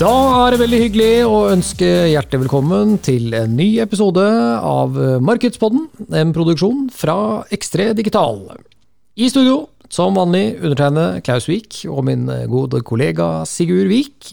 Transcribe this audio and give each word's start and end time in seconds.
Da 0.00 0.08
er 0.46 0.54
det 0.54 0.62
veldig 0.62 0.78
hyggelig 0.80 1.08
å 1.28 1.40
ønske 1.50 1.84
hjertelig 2.08 2.46
velkommen 2.46 2.94
til 3.04 3.34
en 3.36 3.52
ny 3.52 3.66
episode 3.84 4.22
av 4.64 4.96
Markedspodden, 5.20 5.82
en 6.16 6.32
produksjon 6.32 6.86
fra 6.88 7.16
Ekstre 7.52 7.90
Digital. 7.98 8.46
I 9.20 9.28
studio, 9.28 9.66
som 9.92 10.16
vanlig, 10.16 10.54
undertegnede 10.62 11.20
Klaus 11.26 11.50
Wiik 11.52 11.82
og 11.84 12.06
min 12.08 12.24
gode 12.48 12.80
kollega 12.80 13.42
Sigurd 13.44 13.92
Vik. 13.92 14.32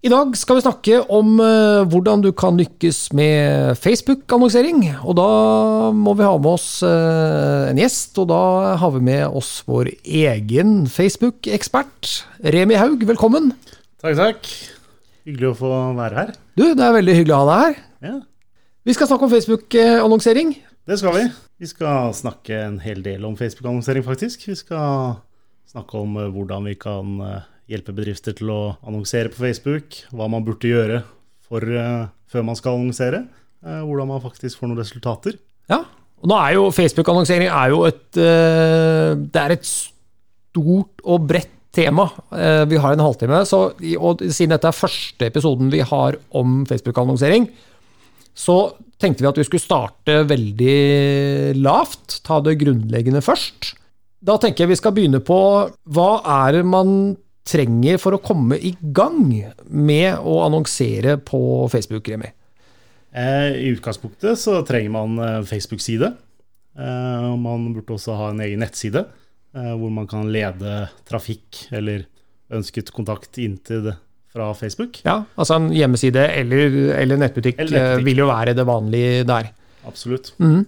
I 0.00 0.14
dag 0.14 0.32
skal 0.40 0.56
vi 0.56 0.64
snakke 0.64 1.04
om 1.12 1.36
eh, 1.44 1.84
hvordan 1.90 2.24
du 2.24 2.30
kan 2.32 2.56
lykkes 2.56 3.08
med 3.18 3.76
Facebook-annonsering. 3.76 4.84
Og 5.02 5.18
da 5.18 5.30
må 5.92 6.14
vi 6.16 6.24
ha 6.24 6.36
med 6.38 6.52
oss 6.54 6.84
eh, 6.86 7.68
en 7.68 7.80
gjest, 7.82 8.16
og 8.22 8.30
da 8.32 8.42
har 8.80 8.96
vi 8.96 9.04
med 9.10 9.26
oss 9.28 9.58
vår 9.68 9.92
egen 10.06 10.86
Facebook-ekspert. 10.88 12.22
Remi 12.54 12.78
Haug, 12.80 13.04
velkommen. 13.10 13.52
Takk, 13.98 14.14
takk. 14.14 14.48
Hyggelig 15.26 15.48
å 15.48 15.54
få 15.58 15.68
være 15.98 16.14
her. 16.14 16.28
Du, 16.54 16.68
det 16.78 16.84
er 16.86 16.92
veldig 16.94 17.14
hyggelig 17.16 17.34
å 17.34 17.38
ha 17.40 17.46
deg 17.48 17.62
her. 17.64 17.80
Ja, 18.06 18.18
Vi 18.86 18.94
skal 18.94 19.08
snakke 19.10 19.26
om 19.26 19.32
Facebook-annonsering. 19.32 20.52
Det 20.86 20.98
skal 21.00 21.16
vi. 21.16 21.24
Vi 21.58 21.70
skal 21.72 22.12
snakke 22.14 22.60
en 22.62 22.76
hel 22.78 23.02
del 23.02 23.26
om 23.26 23.34
Facebook-annonsering, 23.40 24.06
faktisk. 24.06 24.46
Vi 24.46 24.54
skal 24.60 25.18
snakke 25.66 25.98
om 25.98 26.14
eh, 26.14 26.30
hvordan 26.30 26.70
vi 26.70 26.76
kan 26.78 27.18
eh, 27.26 27.50
hjelpe 27.74 27.96
bedrifter 27.96 28.38
til 28.38 28.54
å 28.54 28.60
annonsere 28.86 29.34
på 29.34 29.42
Facebook. 29.42 29.98
Hva 30.14 30.30
man 30.30 30.46
burde 30.46 30.70
gjøre 30.70 31.02
for, 31.50 31.66
eh, 31.66 32.06
før 32.30 32.48
man 32.52 32.62
skal 32.62 32.78
annonsere. 32.78 33.24
Hvordan 33.66 34.12
man 34.12 34.22
faktisk 34.22 34.60
får 34.62 34.70
noen 34.70 34.78
resultater. 34.78 35.34
Ja, 35.66 35.82
og 36.22 36.30
nå 36.30 36.38
er 36.38 36.54
jo 36.54 36.68
Facebook-annonsering 36.70 37.50
er 37.50 37.72
jo 37.74 37.80
et 37.88 38.14
Det 38.14 39.40
er 39.42 39.54
et 39.56 39.66
stort 39.66 41.02
og 41.02 41.26
bredt 41.26 41.57
tema. 41.78 42.08
Eh, 42.34 42.64
Vi 42.68 42.80
har 42.82 42.94
en 42.94 43.04
halvtime, 43.04 43.44
så, 43.46 43.70
og 43.98 44.22
siden 44.26 44.54
dette 44.56 44.68
er 44.70 44.76
første 44.76 45.28
episoden 45.30 45.70
vi 45.72 45.80
har 45.86 46.18
om 46.36 46.64
Facebook-annonsering, 46.68 47.48
så 48.38 48.58
tenkte 48.98 49.22
vi 49.22 49.30
at 49.30 49.38
vi 49.38 49.46
skulle 49.46 49.62
starte 49.62 50.20
veldig 50.30 51.58
lavt, 51.58 52.20
ta 52.26 52.40
det 52.42 52.58
grunnleggende 52.60 53.22
først. 53.22 53.74
Da 54.18 54.36
tenker 54.42 54.64
jeg 54.64 54.72
vi 54.74 54.78
skal 54.80 54.94
begynne 54.96 55.22
på 55.22 55.38
hva 55.94 56.10
er 56.42 56.58
det 56.58 56.64
man 56.66 57.16
trenger 57.48 58.00
for 58.02 58.14
å 58.14 58.22
komme 58.22 58.58
i 58.58 58.74
gang 58.94 59.22
med 59.70 60.18
å 60.18 60.40
annonsere 60.44 61.16
på 61.22 61.40
Facebook, 61.72 62.10
Remi? 62.10 62.32
Eh, 63.14 63.54
I 63.64 63.70
utgangspunktet 63.72 64.38
så 64.38 64.60
trenger 64.68 64.92
man 64.98 65.18
eh, 65.22 65.44
Facebook-side. 65.48 66.14
Man 66.78 67.72
burde 67.74 67.96
også 67.96 68.14
ha 68.14 68.28
en 68.30 68.38
egen 68.44 68.60
nettside 68.62 69.00
hvor 69.52 69.90
man 69.90 70.06
kan 70.06 70.28
lede 70.32 70.88
trafikk 71.08 71.66
eller 71.72 72.04
ønsket 72.52 72.90
kontakt 72.92 73.38
inntil 73.38 73.82
det 73.88 73.96
fra 74.32 74.50
Facebook. 74.54 75.00
Ja, 75.04 75.22
altså 75.40 75.56
en 75.56 75.70
hjemmeside 75.72 76.20
eller, 76.36 76.74
eller 77.00 77.16
nettbutikk, 77.16 77.58
Eller 77.58 77.78
nettbutikk. 77.78 78.00
eh, 78.00 78.04
vil 78.04 78.18
jo 78.22 78.26
være 78.28 78.54
det 78.54 78.66
vanlige 78.68 79.24
der. 79.26 79.48
Absolutt. 79.88 80.32
Mhm. 80.38 80.66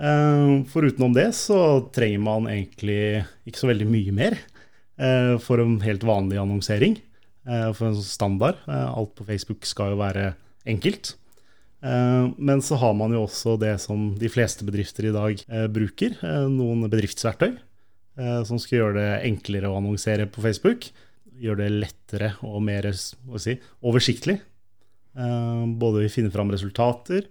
Eh, 0.00 0.64
Forutenom 0.72 1.12
det 1.16 1.28
så 1.36 1.60
trenger 1.92 2.20
man 2.24 2.46
egentlig 2.48 3.24
ikke 3.48 3.60
så 3.60 3.68
veldig 3.72 3.88
mye 3.90 4.12
mer 4.16 4.36
eh, 4.98 5.36
for 5.42 5.60
en 5.60 5.78
helt 5.84 6.04
vanlig 6.04 6.38
annonsering. 6.40 6.98
eh, 7.48 7.72
For 7.72 7.88
en 7.88 7.96
sånn 7.96 8.04
standard. 8.04 8.56
Eh, 8.68 8.86
Alt 8.96 9.14
på 9.16 9.26
Facebook 9.28 9.64
skal 9.68 9.92
jo 9.94 10.00
være 10.00 10.34
enkelt. 10.66 11.14
Eh, 11.82 12.28
Men 12.38 12.60
så 12.60 12.76
har 12.80 12.94
man 12.94 13.12
jo 13.12 13.24
også 13.26 13.58
det 13.60 13.78
som 13.80 14.14
de 14.18 14.28
fleste 14.28 14.64
bedrifter 14.64 15.08
i 15.08 15.12
dag 15.12 15.42
eh, 15.48 15.66
bruker. 15.68 16.16
eh, 16.22 16.46
Noen 16.48 16.88
bedriftsverktøy 16.88 17.50
eh, 17.52 17.58
som 18.46 18.58
skal 18.60 18.78
gjøre 18.80 18.96
det 18.98 19.10
enklere 19.30 19.70
å 19.70 19.76
annonsere 19.78 20.26
på 20.30 20.42
Facebook. 20.44 20.88
Gjøre 21.40 21.62
det 21.64 21.70
lettere 21.86 22.32
og 22.44 22.58
mer 22.66 22.90
si, 22.92 23.54
oversiktlig. 23.86 24.38
Eh, 25.16 25.62
Både 25.80 26.08
finne 26.12 26.30
fram 26.34 26.50
resultater, 26.52 27.24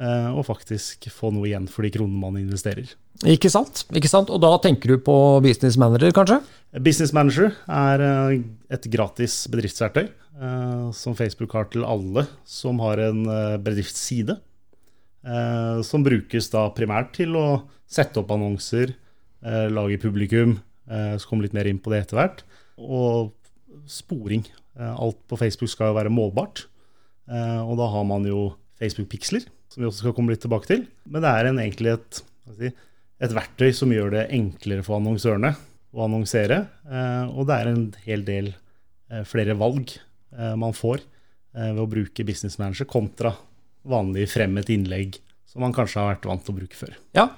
eh, 0.00 0.28
og 0.30 0.46
faktisk 0.46 1.08
få 1.12 1.32
noe 1.34 1.48
igjen 1.50 1.66
for 1.68 1.82
de 1.86 1.90
kronene 1.96 2.20
man 2.20 2.38
investerer. 2.40 2.92
Ikke 3.24 3.48
sant? 3.50 3.86
Ikke 3.96 4.10
sant? 4.12 4.28
Og 4.30 4.42
da 4.44 4.50
tenker 4.60 4.92
du 4.92 4.98
på 5.00 5.16
Business 5.44 5.78
Manager, 5.80 6.12
kanskje? 6.12 6.38
Business 6.84 7.14
Manager 7.16 7.54
er 7.72 8.04
eh, 8.04 8.42
et 8.76 8.88
gratis 8.92 9.38
bedriftsverktøy 9.52 10.04
eh, 10.06 10.90
som 10.92 11.16
Facebook 11.16 11.54
har 11.56 11.70
til 11.72 11.86
alle 11.88 12.26
som 12.44 12.78
har 12.84 13.00
en 13.08 13.24
eh, 13.26 13.56
bedriftsside. 13.64 14.36
eh, 15.26 15.80
Som 15.82 16.04
brukes 16.06 16.50
da 16.52 16.68
primært 16.76 17.14
til 17.16 17.34
å 17.40 17.46
sette 17.88 18.20
opp 18.20 18.30
annonser, 18.34 18.92
eh, 19.44 19.66
lage 19.72 19.98
publikum, 20.02 20.56
eh, 20.88 21.16
så 21.18 21.28
komme 21.28 21.46
litt 21.46 21.56
mer 21.56 21.68
inn 21.68 21.80
på 21.82 21.92
det 21.92 22.04
etter 22.04 22.20
hvert, 22.20 22.42
og 22.78 23.34
sporing. 23.90 24.46
Eh, 24.78 24.92
Alt 24.92 25.20
på 25.28 25.38
Facebook 25.40 25.72
skal 25.72 25.92
jo 25.92 25.98
være 25.98 26.12
målbart, 26.12 26.66
eh, 27.28 27.60
og 27.62 27.76
da 27.80 27.90
har 27.92 28.06
man 28.08 28.26
jo 28.28 28.54
Facebook-piksler, 28.80 29.46
som 29.72 29.82
vi 29.82 29.88
også 29.88 30.04
skal 30.04 30.16
komme 30.16 30.34
litt 30.34 30.44
tilbake 30.44 30.68
til. 30.70 30.86
Men 31.08 31.24
det 31.24 31.32
er 31.32 31.50
en, 31.50 31.60
egentlig 31.62 31.94
et, 31.96 32.22
si, 32.58 32.72
et 33.20 33.36
verktøy 33.36 33.72
som 33.74 33.92
gjør 33.92 34.12
det 34.14 34.28
enklere 34.36 34.84
for 34.86 35.00
annonsørene 35.00 35.54
å 35.96 36.04
annonsere, 36.04 36.66
eh, 36.90 37.24
og 37.32 37.48
det 37.48 37.58
er 37.58 37.72
en 37.72 37.84
hel 38.04 38.24
del 38.26 38.52
eh, 39.10 39.24
flere 39.28 39.56
valg 39.58 39.98
man 40.36 40.74
får 40.76 41.00
ved 41.56 41.78
å 41.80 41.86
bruke 41.88 42.24
Business 42.28 42.58
Manager 42.60 42.84
kontra 42.84 43.30
vanlig 43.88 44.26
fremmet 44.28 44.68
innlegg 44.74 45.14
som 45.56 45.64
man 45.64 45.72
kanskje 45.72 46.02
har 46.02 46.10
vært 46.12 46.26
vant 46.28 46.42
til 46.44 46.52
å 46.52 46.58
bruke 46.58 46.76
før. 46.76 46.96
Ja. 47.16 47.30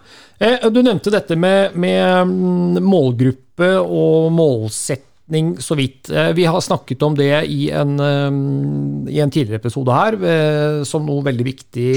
Eh, 0.42 0.66
Du 0.74 0.82
nevnte 0.82 1.12
dette 1.14 1.36
med, 1.38 1.76
med 1.78 2.26
mm, 2.26 2.82
målgruppe 2.82 3.70
og 3.78 4.32
målsetning 4.34 5.54
så 5.62 5.76
vidt. 5.78 6.10
Eh, 6.10 6.32
Vi 6.34 6.48
har 6.50 6.58
snakket 6.60 7.02
om 7.06 7.14
det 7.14 7.30
i 7.46 7.70
en, 7.70 7.94
eh, 8.02 9.12
i 9.14 9.20
en 9.22 9.30
tidligere 9.30 9.62
episode 9.62 9.94
her, 9.94 10.18
eh, 10.18 10.82
som 10.84 11.06
noe 11.06 11.22
veldig 11.22 11.46
viktig 11.46 11.92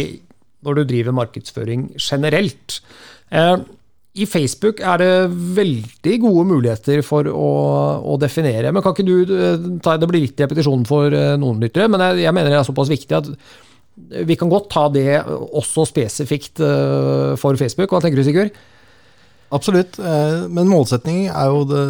når 0.62 0.76
du 0.78 0.84
driver 0.92 1.18
markedsføring 1.18 1.90
generelt. 1.98 2.82
I 4.12 4.26
Facebook 4.28 4.82
er 4.84 4.98
det 5.00 5.32
veldig 5.56 6.16
gode 6.22 6.44
muligheter 6.46 7.00
for 7.02 7.24
å, 7.32 7.50
å 8.04 8.18
definere. 8.20 8.70
Men 8.70 8.84
kan 8.84 8.92
ikke 8.94 9.08
du 9.08 9.24
Det 9.26 10.10
blir 10.12 10.22
litt 10.28 10.44
repetisjon 10.44 10.84
for 10.86 11.10
noen 11.40 11.64
lyttere, 11.64 11.88
men 11.90 12.04
jeg, 12.04 12.26
jeg 12.28 12.36
mener 12.36 12.52
det 12.52 12.60
er 12.60 12.68
såpass 12.68 12.92
viktig 12.92 13.18
at 13.18 13.32
vi 13.96 14.38
kan 14.40 14.52
godt 14.52 14.70
ta 14.72 14.88
det 14.92 15.22
også 15.26 15.86
spesifikt 15.90 16.62
eh, 16.64 17.34
for 17.40 17.60
Facebook. 17.60 17.92
Hva 17.92 18.02
tenker 18.04 18.20
du, 18.20 18.26
Sigurd? 18.26 18.56
Absolutt, 19.52 19.98
eh, 20.00 20.46
men 20.48 20.70
målsetning 20.72 21.26
er 21.28 21.50
jo 21.52 21.66
det, 21.68 21.82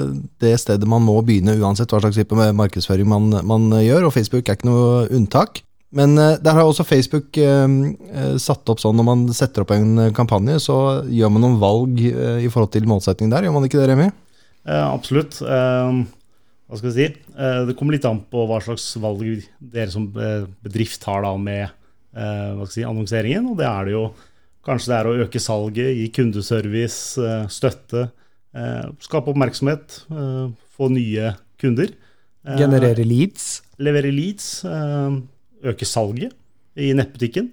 det 0.41 0.55
stedet 0.63 0.87
man 0.89 1.03
må 1.05 1.19
begynne, 1.25 1.59
uansett 1.61 1.91
hva 1.93 1.99
slags 2.01 2.17
type 2.17 2.33
markedsføring 2.57 3.09
man, 3.09 3.29
man 3.45 3.69
gjør, 3.77 4.07
og 4.07 4.15
Facebook 4.15 4.49
er 4.49 4.57
ikke 4.57 4.69
noe 4.71 5.03
unntak. 5.13 5.61
Men 5.93 6.15
eh, 6.17 6.39
der 6.41 6.57
har 6.57 6.65
også 6.65 6.87
Facebook 6.87 7.37
eh, 7.37 7.67
eh, 8.15 8.33
satt 8.41 8.69
opp 8.71 8.81
sånn 8.81 8.97
når 8.97 9.07
man 9.07 9.27
setter 9.37 9.65
opp 9.65 9.75
en 9.75 10.07
kampanje, 10.17 10.57
så 10.63 10.79
gjør 11.05 11.35
man 11.35 11.45
noen 11.45 11.61
valg 11.61 12.01
eh, 12.07 12.41
i 12.47 12.49
forhold 12.49 12.73
til 12.73 12.89
målsetning 12.89 13.29
der, 13.33 13.45
gjør 13.45 13.59
man 13.59 13.69
ikke 13.69 13.81
det, 13.81 13.91
Remi? 13.91 14.09
Eh, 14.65 14.87
absolutt. 14.87 15.37
Eh, 15.45 16.01
hva 16.71 16.79
skal 16.79 16.87
vi 16.87 16.95
si? 16.95 17.07
Eh, 17.35 17.61
det 17.67 17.75
kommer 17.77 17.97
litt 17.97 18.07
an 18.07 18.23
på 18.31 18.47
hva 18.47 18.61
slags 18.63 18.87
valg 19.03 19.45
dere 19.59 19.91
som 19.91 20.09
eh, 20.15 20.47
bedrift 20.63 21.03
har 21.09 21.25
da 21.27 21.35
med 21.35 21.77
eh, 22.15 22.65
si, 22.71 22.83
annonseringen. 22.83 23.47
Og 23.51 23.57
det 23.57 23.67
er 23.67 23.85
det 23.85 23.93
jo 23.95 24.05
kanskje 24.65 24.91
det 24.91 24.97
er 24.99 25.09
å 25.09 25.15
øke 25.25 25.39
salget, 25.41 25.95
gi 25.97 26.07
kundeservice, 26.13 27.17
eh, 27.17 27.47
støtte, 27.49 28.11
eh, 28.53 28.89
skape 29.01 29.31
oppmerksomhet, 29.33 30.03
eh, 30.11 30.51
få 30.77 30.89
nye 30.91 31.35
kunder. 31.61 31.93
Generere 32.57 33.03
leads? 33.05 33.61
levere 33.81 34.11
leads, 34.13 34.63
eh, 34.65 35.21
øke 35.71 35.85
salget 35.85 36.33
i 36.77 36.91
nettbutikken. 36.93 37.51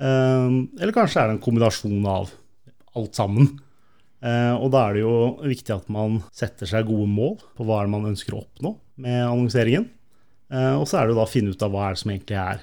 Eller 0.00 0.92
kanskje 0.96 1.20
er 1.20 1.28
det 1.28 1.34
en 1.36 1.42
kombinasjon 1.44 2.06
av 2.08 2.30
alt 2.96 3.12
sammen. 3.14 3.58
Eh, 4.22 4.52
Og 4.60 4.70
da 4.72 4.88
er 4.88 4.94
det 4.94 5.02
jo 5.04 5.36
viktig 5.44 5.74
at 5.74 5.88
man 5.92 6.22
setter 6.32 6.66
seg 6.68 6.86
gode 6.88 7.08
mål 7.08 7.38
på 7.56 7.64
hva 7.64 7.86
man 7.88 8.04
ønsker 8.10 8.34
å 8.36 8.42
oppnå 8.44 8.74
med 9.00 9.22
annonseringen. 9.24 9.88
Eh, 10.50 10.74
Og 10.76 10.86
så 10.88 10.98
er 11.00 11.06
det 11.06 11.14
jo 11.14 11.20
da 11.20 11.26
å 11.26 11.32
finne 11.32 11.50
ut 11.54 11.62
av 11.62 11.70
hva 11.72 11.86
er 11.88 11.94
det 11.94 11.98
som 12.02 12.10
egentlig 12.12 12.36
er 12.40 12.60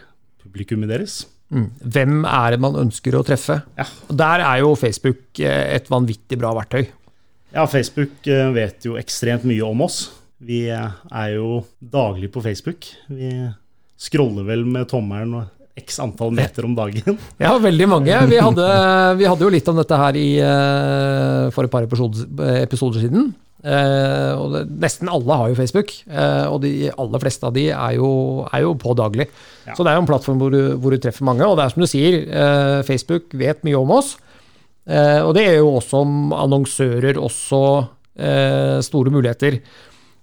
publikummet 0.47 0.91
deres. 0.91 1.21
Mm. 1.53 1.67
Hvem 1.79 2.15
er 2.27 2.53
det 2.53 2.61
man 2.63 2.77
ønsker 2.81 3.15
å 3.15 3.23
treffe? 3.25 3.61
Ja. 3.77 3.87
Der 4.23 4.43
er 4.43 4.61
jo 4.63 4.73
Facebook 4.79 5.39
eh, 5.39 5.75
et 5.77 5.91
vanvittig 5.91 6.39
bra 6.39 6.51
verktøy. 6.57 6.87
Ja, 7.55 7.63
Facebook 7.71 8.27
eh, 8.27 8.49
vet 8.55 8.87
jo 8.87 8.97
ekstremt 8.99 9.47
mye 9.47 9.63
om 9.65 9.85
oss. 9.87 10.01
Vi 10.43 10.65
eh, 10.73 10.97
er 11.07 11.35
jo 11.37 11.61
daglig 11.79 12.31
på 12.33 12.43
Facebook. 12.43 12.89
Vi 13.07 13.31
scroller 13.97 14.45
vel 14.47 14.67
med 14.67 14.89
tommelen 14.91 15.37
og 15.39 15.53
x 15.77 16.01
antall 16.03 16.33
meter 16.35 16.67
om 16.67 16.75
dagen. 16.77 17.17
Ja, 17.43 17.55
veldig 17.61 17.87
mange. 17.89 18.21
Vi 18.27 18.39
hadde, 18.41 18.69
vi 19.19 19.27
hadde 19.29 19.45
jo 19.45 19.53
litt 19.53 19.67
om 19.71 19.77
dette 19.77 19.99
her 20.01 20.17
i, 20.17 20.29
for 21.53 21.67
et 21.67 21.73
par 21.73 21.85
episoder, 21.85 22.25
episoder 22.63 23.05
siden. 23.05 23.29
Uh, 23.65 24.37
og 24.37 24.69
nesten 24.69 25.09
alle 25.09 25.37
har 25.39 25.49
jo 25.49 25.57
Facebook, 25.57 25.89
uh, 26.11 26.45
og 26.53 26.61
de 26.61 26.91
aller 26.93 27.23
fleste 27.23 27.47
av 27.47 27.55
de 27.55 27.65
er 27.73 27.95
jo, 27.97 28.11
er 28.53 28.63
jo 28.67 28.75
på 28.77 28.93
daglig. 28.97 29.25
Ja. 29.65 29.73
Så 29.73 29.83
det 29.83 29.91
er 29.91 29.97
jo 29.97 30.03
en 30.03 30.09
plattform 30.11 30.43
hvor 30.43 30.53
du, 30.53 30.61
hvor 30.77 30.93
du, 30.93 30.99
treffer 31.01 31.25
mange. 31.27 31.45
Og 31.47 31.57
det 31.57 31.65
er 31.65 31.73
som 31.73 31.83
du 31.83 31.89
sier, 31.89 32.19
Facebook 32.87 33.33
vet 33.37 33.65
mye 33.67 33.79
om 33.79 33.91
oss. 33.97 34.15
og 34.87 35.33
det 35.35 35.43
er 35.49 35.57
jo 35.57 35.73
også 35.81 36.03
om 36.05 36.31
annonsører 36.37 37.19
også 37.19 37.61
store 38.87 39.11
muligheter. 39.13 39.59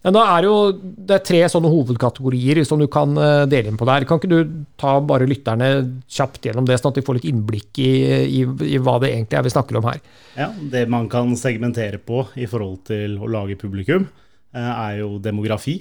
Men 0.04 0.12
da 0.12 0.22
er 0.34 0.44
jo, 0.44 0.56
det 0.76 1.16
er 1.16 1.22
tre 1.24 1.38
sånne 1.48 1.70
hovedkategorier 1.72 2.60
som 2.68 2.80
du 2.80 2.84
kan 2.92 3.16
eh, 3.16 3.46
dele 3.48 3.70
inn 3.70 3.78
på 3.80 3.86
der. 3.88 4.04
Kan 4.08 4.20
ikke 4.20 4.28
du 4.28 4.66
ta 4.80 4.98
bare 5.00 5.28
lytterne 5.28 5.70
kjapt 6.12 6.44
gjennom 6.44 6.66
det, 6.68 6.76
sånn 6.80 6.92
at 6.92 7.00
de 7.00 7.04
får 7.06 7.18
litt 7.18 7.30
innblikk 7.30 7.80
i, 7.80 7.92
i, 8.26 8.42
i, 8.44 8.76
hva 8.84 8.98
det 9.00 9.14
egentlig 9.14 9.40
er 9.40 9.46
vi 9.46 9.54
snakker 9.54 9.80
om 9.80 9.88
her? 9.88 10.02
Ja, 10.36 10.50
Det 10.74 10.84
man 10.92 11.08
kan 11.12 11.32
segmentere 11.40 12.02
på 12.04 12.26
i 12.36 12.48
forhold 12.50 12.84
til 12.90 13.16
å 13.16 13.30
lage 13.32 13.56
publikum, 13.60 14.04
eh, 14.52 14.70
er 14.74 15.00
jo 15.00 15.16
demografi. 15.24 15.78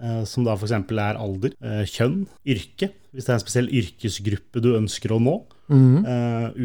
Eh, 0.00 0.24
som 0.28 0.48
da 0.48 0.56
f.eks. 0.56 0.72
er 0.72 1.20
alder, 1.20 1.52
kjønn, 1.92 2.22
yrke, 2.48 2.90
hvis 3.12 3.28
det 3.28 3.34
er 3.34 3.36
en 3.36 3.44
spesiell 3.44 3.70
yrkesgruppe 3.82 4.64
du 4.64 4.72
ønsker 4.78 5.12
å 5.12 5.20
nå. 5.20 5.36
Mm. 5.66 6.04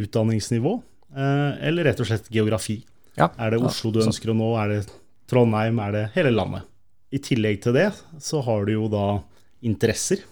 Utdanningsnivå, 0.03 0.75
eller 1.17 1.87
rett 1.89 2.03
og 2.03 2.05
slett 2.05 2.27
geografi. 2.29 2.83
Ja. 3.17 3.31
Er 3.41 3.55
det 3.55 3.63
Oslo 3.65 3.89
du 3.91 4.03
ønsker 4.03 4.29
å 4.29 4.35
nå, 4.37 4.51
er 4.61 4.75
det 4.75 4.81
Trondheim, 5.31 5.79
er 5.81 5.95
det 5.95 6.03
hele 6.13 6.29
landet? 6.35 6.67
I 7.11 7.19
tillegg 7.19 7.59
til 7.63 7.75
det 7.75 7.89
så 8.23 8.39
har 8.45 8.65
du 8.65 8.75
jo 8.75 8.87
da 8.91 9.21
interesser. 9.65 10.23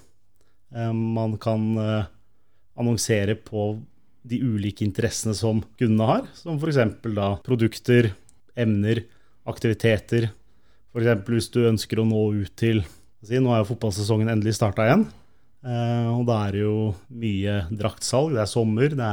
Eh, 0.74 0.92
man 0.94 1.36
kan 1.42 1.66
eh, 1.78 2.10
annonsere 2.80 3.36
på 3.36 3.74
de 4.30 4.40
ulike 4.44 4.86
interessene 4.86 5.36
som 5.36 5.62
kundene 5.80 6.08
har, 6.08 6.28
som 6.38 6.60
f.eks. 6.60 6.80
da 7.16 7.34
produkter, 7.44 8.14
emner, 8.60 9.04
aktiviteter. 9.50 10.30
F.eks. 10.94 11.26
hvis 11.28 11.52
du 11.54 11.66
ønsker 11.68 12.02
å 12.02 12.08
nå 12.08 12.30
ut 12.44 12.56
til 12.60 12.86
Nå 13.20 13.52
er 13.52 13.58
jo 13.60 13.74
fotballsesongen 13.74 14.30
endelig 14.32 14.54
starta 14.56 14.86
igjen. 14.88 15.02
Eh, 15.68 16.06
og 16.08 16.22
da 16.30 16.38
er 16.46 16.54
det 16.56 16.62
jo 16.62 16.76
mye 17.12 17.56
draktsalg. 17.68 18.32
Det 18.32 18.40
er 18.46 18.48
sommer, 18.48 18.94
det 18.96 19.10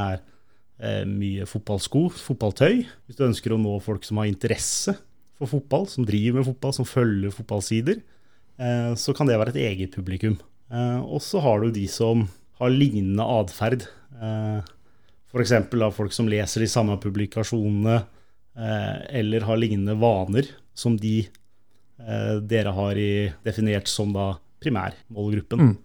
er 0.79 1.09
mye 1.11 1.43
fotballsko, 1.49 2.05
fotballtøy. 2.15 2.85
Hvis 3.03 3.19
du 3.19 3.25
ønsker 3.27 3.51
å 3.51 3.59
nå 3.59 3.73
folk 3.83 4.07
som 4.07 4.21
har 4.21 4.29
interesse 4.31 4.95
for 5.37 5.49
fotball, 5.49 5.85
som 5.89 6.05
driver 6.07 6.39
med 6.39 6.47
fotball, 6.49 6.73
som 6.73 6.87
følger 6.87 7.33
fotballsider, 7.33 8.01
eh, 8.57 8.91
så 8.97 9.13
kan 9.15 9.29
det 9.29 9.37
være 9.37 9.53
et 9.55 9.61
eget 9.69 9.95
publikum. 9.95 10.37
Eh, 10.71 10.99
og 11.01 11.21
så 11.23 11.41
har 11.43 11.61
du 11.61 11.71
de 11.71 11.85
som 11.91 12.25
har 12.59 12.73
lignende 12.73 13.23
atferd. 13.23 13.85
Eh, 14.17 14.59
F.eks. 15.27 15.53
folk 15.93 16.15
som 16.15 16.29
leser 16.31 16.63
de 16.63 16.71
samme 16.71 16.97
publikasjonene, 17.01 18.03
eller 18.57 19.43
har 19.45 19.59
lignende 19.61 19.93
vaner 20.01 20.47
som 20.73 20.95
de 20.97 21.27
dere 22.49 22.71
har 22.73 22.97
definert 23.45 23.85
som 23.91 24.09
da 24.15 24.31
primærmålgruppen. 24.63 25.61
Mm. 25.61 25.75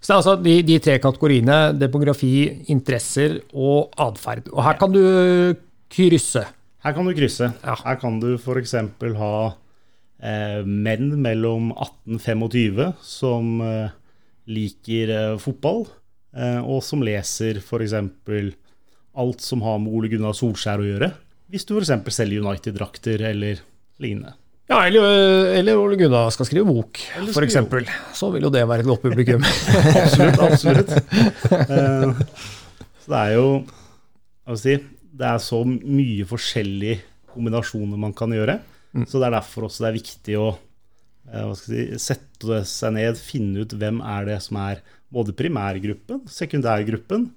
Så 0.00 0.06
det 0.06 0.14
er 0.14 0.20
altså 0.22 0.34
de, 0.40 0.54
de, 0.64 0.78
tre 0.80 0.94
kategoriene 1.02 1.58
demografi, 1.76 2.64
interesser 2.72 3.42
og 3.52 3.92
atferd. 4.00 4.48
Og 4.54 4.62
her 4.64 4.78
kan 4.80 4.94
du 4.94 5.02
krysse. 5.92 6.46
Her 6.84 6.92
kan 6.92 7.06
du 7.08 7.14
krysse. 7.16 7.48
Ja. 7.64 7.74
Her 7.80 7.96
kan 8.00 8.18
du 8.20 8.34
f.eks. 8.36 8.74
ha 9.16 9.34
eh, 10.20 10.60
menn 10.68 11.14
mellom 11.24 11.72
18-25 11.72 12.92
som 13.00 13.54
eh, 13.64 13.94
liker 14.52 15.12
eh, 15.14 15.32
fotball, 15.40 15.86
eh, 16.36 16.60
og 16.60 16.84
som 16.84 17.04
leser 17.04 17.62
f.eks. 17.62 17.96
alt 19.14 19.44
som 19.44 19.64
har 19.64 19.80
med 19.80 19.96
Ole 19.96 20.12
Gunnar 20.12 20.36
Solskjær 20.36 20.84
å 20.84 20.88
gjøre. 20.90 21.12
Hvis 21.48 21.64
du 21.68 21.76
f.eks. 21.78 21.94
selger 22.12 22.44
United-drakter 22.44 23.24
eller 23.32 23.64
lignende. 24.02 24.36
Ja, 24.68 24.82
eller, 24.84 25.08
eh, 25.08 25.58
eller, 25.58 25.80
Ole 25.80 25.96
Gunnar 26.00 26.28
skal 26.36 26.48
skrive 26.48 26.68
bok, 26.68 27.00
f.eks. 27.32 27.56
Så 28.16 28.28
vil 28.32 28.44
jo 28.44 28.52
det 28.52 28.66
være 28.68 28.84
et 28.84 28.92
godt 28.92 29.08
publikum. 29.08 29.44
absolutt, 30.02 30.44
absolutt. 30.50 30.92
Eh, 31.54 32.12
så 33.04 33.12
det 33.12 33.18
er 33.20 33.32
jo 33.36 33.48
Hva 34.44 34.56
skal 34.56 34.70
jeg 34.72 34.80
si 34.80 34.93
det 35.14 35.26
er 35.28 35.42
så 35.42 35.60
mye 35.66 36.26
forskjellige 36.28 37.00
kombinasjoner 37.34 38.00
man 38.00 38.14
kan 38.16 38.32
gjøre. 38.34 38.58
Mm. 38.94 39.06
Så 39.10 39.18
det 39.18 39.28
er 39.28 39.36
derfor 39.36 39.66
også 39.66 39.84
det 39.84 39.90
er 39.90 39.98
viktig 39.98 40.36
å 40.38 40.48
eh, 40.54 41.54
si, 41.58 41.86
sette 42.02 42.60
seg 42.68 42.96
ned, 42.96 43.18
finne 43.18 43.64
ut 43.64 43.74
hvem 43.78 44.02
er 44.14 44.28
det 44.30 44.40
som 44.44 44.58
er 44.62 44.82
både 45.14 45.34
primærgruppen, 45.36 46.24
sekundærgruppen. 46.30 47.28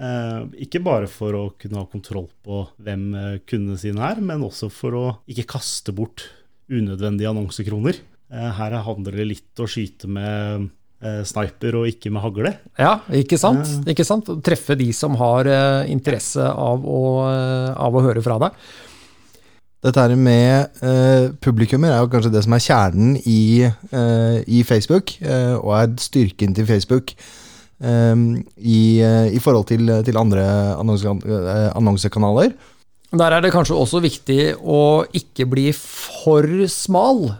Eh, 0.00 0.42
ikke 0.66 0.82
bare 0.86 1.10
for 1.10 1.36
å 1.36 1.44
kunne 1.60 1.82
ha 1.82 1.90
kontroll 1.90 2.30
på 2.46 2.64
hvem 2.82 3.08
eh, 3.14 3.38
kundene 3.46 3.78
sine 3.80 4.04
er, 4.06 4.22
men 4.22 4.46
også 4.46 4.70
for 4.72 4.98
å 4.98 5.06
ikke 5.30 5.48
kaste 5.56 5.94
bort 5.96 6.28
unødvendige 6.70 7.30
annonsekroner. 7.32 7.98
Her 8.30 8.76
handler 8.86 9.16
det 9.18 9.24
litt 9.26 9.58
å 9.58 9.66
skyte 9.66 10.06
med 10.06 10.68
sniper 11.00 11.78
og 11.80 11.88
ikke 11.88 12.10
med 12.12 12.22
hagle. 12.24 12.52
Ja, 12.78 12.98
ikke 13.16 13.38
sant? 13.40 13.64
Eh. 13.64 13.92
Ikke 13.94 14.04
sant? 14.06 14.28
Treffe 14.44 14.76
de 14.78 14.90
som 14.96 15.16
har 15.20 15.48
eh, 15.48 15.90
interesse 15.92 16.44
av 16.44 16.84
å, 16.84 17.02
eh, 17.30 17.70
av 17.72 17.96
å, 17.96 18.02
høre 18.04 18.22
fra 18.24 18.36
deg. 18.42 18.56
Dette 19.80 20.02
her 20.04 20.12
med 20.20 20.82
eh, 20.84 21.30
publikummer 21.40 21.94
er 21.94 22.02
jo 22.02 22.10
kanskje 22.12 22.32
det 22.34 22.42
som 22.44 22.56
er 22.56 22.64
kjernen 22.66 23.14
i, 23.24 23.64
eh, 23.64 24.40
i 24.44 24.60
Facebook, 24.68 25.14
og 25.62 25.70
er 25.78 25.94
styrken 26.00 26.56
til 26.56 26.68
Facebook. 26.68 27.14
I, 27.80 28.80
i, 29.00 29.38
forhold 29.40 29.70
til, 29.70 29.88
til 30.04 30.18
andre 30.20 30.42
annonsekanaler. 30.76 32.50
Der 33.16 33.32
er 33.32 33.40
det 33.40 33.54
kanskje 33.54 33.78
også 33.80 34.02
viktig 34.04 34.50
å 34.60 35.06
ikke 35.16 35.46
bli 35.48 35.70
for 35.72 36.44
smal. 36.68 37.30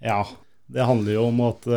Ja, 0.00 0.22
det 0.72 0.88
handler 0.88 1.18
jo 1.18 1.26
om 1.28 1.44
at 1.50 1.68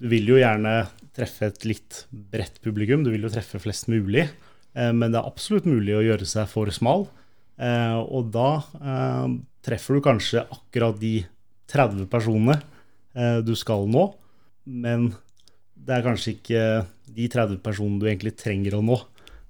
du 0.00 0.08
vil 0.08 0.32
jo 0.32 0.38
gjerne 0.40 0.74
treffe 1.16 1.50
et 1.50 1.66
litt 1.68 2.04
bredt 2.10 2.60
publikum, 2.64 3.04
du 3.04 3.12
vil 3.12 3.26
jo 3.26 3.32
treffe 3.32 3.60
flest 3.60 3.90
mulig. 3.92 4.26
Eh, 4.74 4.92
men 4.94 5.10
det 5.10 5.20
er 5.20 5.28
absolutt 5.28 5.68
mulig 5.68 5.96
å 5.96 6.04
gjøre 6.04 6.28
seg 6.28 6.48
for 6.50 6.70
smal. 6.74 7.06
Eh, 7.60 7.98
og 8.00 8.30
da 8.34 8.50
eh, 8.80 9.26
treffer 9.66 9.98
du 9.98 10.04
kanskje 10.04 10.46
akkurat 10.46 10.96
de 11.00 11.20
30 11.70 12.06
personene 12.10 12.60
du 13.42 13.56
skal 13.58 13.88
nå. 13.90 14.04
Men 14.70 15.08
det 15.74 15.96
er 15.96 16.04
kanskje 16.04 16.36
ikke 16.36 16.60
de 17.10 17.24
30 17.30 17.58
personene 17.64 17.98
du 17.98 18.04
egentlig 18.06 18.36
trenger 18.38 18.76
å 18.78 18.84
nå. 18.86 19.00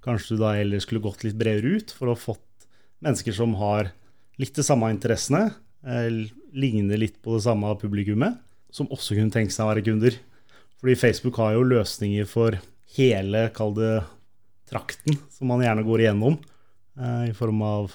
Kanskje 0.00 0.34
du 0.34 0.40
da 0.40 0.54
heller 0.56 0.80
skulle 0.80 1.02
gått 1.04 1.26
litt 1.26 1.36
bredere 1.36 1.76
ut 1.76 1.92
for 1.92 2.08
å 2.08 2.14
ha 2.14 2.20
fått 2.20 2.64
mennesker 3.04 3.36
som 3.36 3.52
har 3.60 3.90
litt 4.40 4.56
de 4.56 4.64
samme 4.64 4.88
interessene, 4.94 5.50
ligner 6.56 7.02
litt 7.02 7.20
på 7.20 7.36
det 7.36 7.44
samme 7.44 7.74
publikummet, 7.80 8.40
som 8.72 8.88
også 8.88 9.18
kunne 9.18 9.34
tenke 9.34 9.52
seg 9.52 9.66
å 9.66 9.70
være 9.74 9.84
kunder. 9.84 10.16
Fordi 10.80 10.96
Facebook 10.96 11.36
har 11.40 11.54
jo 11.56 11.66
løsninger 11.68 12.28
for 12.28 12.56
hele, 12.96 13.48
kall 13.56 13.74
det, 13.76 13.98
trakten, 14.70 15.18
som 15.34 15.50
man 15.50 15.62
gjerne 15.64 15.84
går 15.86 16.06
igjennom. 16.06 16.38
Eh, 16.98 17.28
I 17.30 17.36
form 17.36 17.60
av 17.66 17.92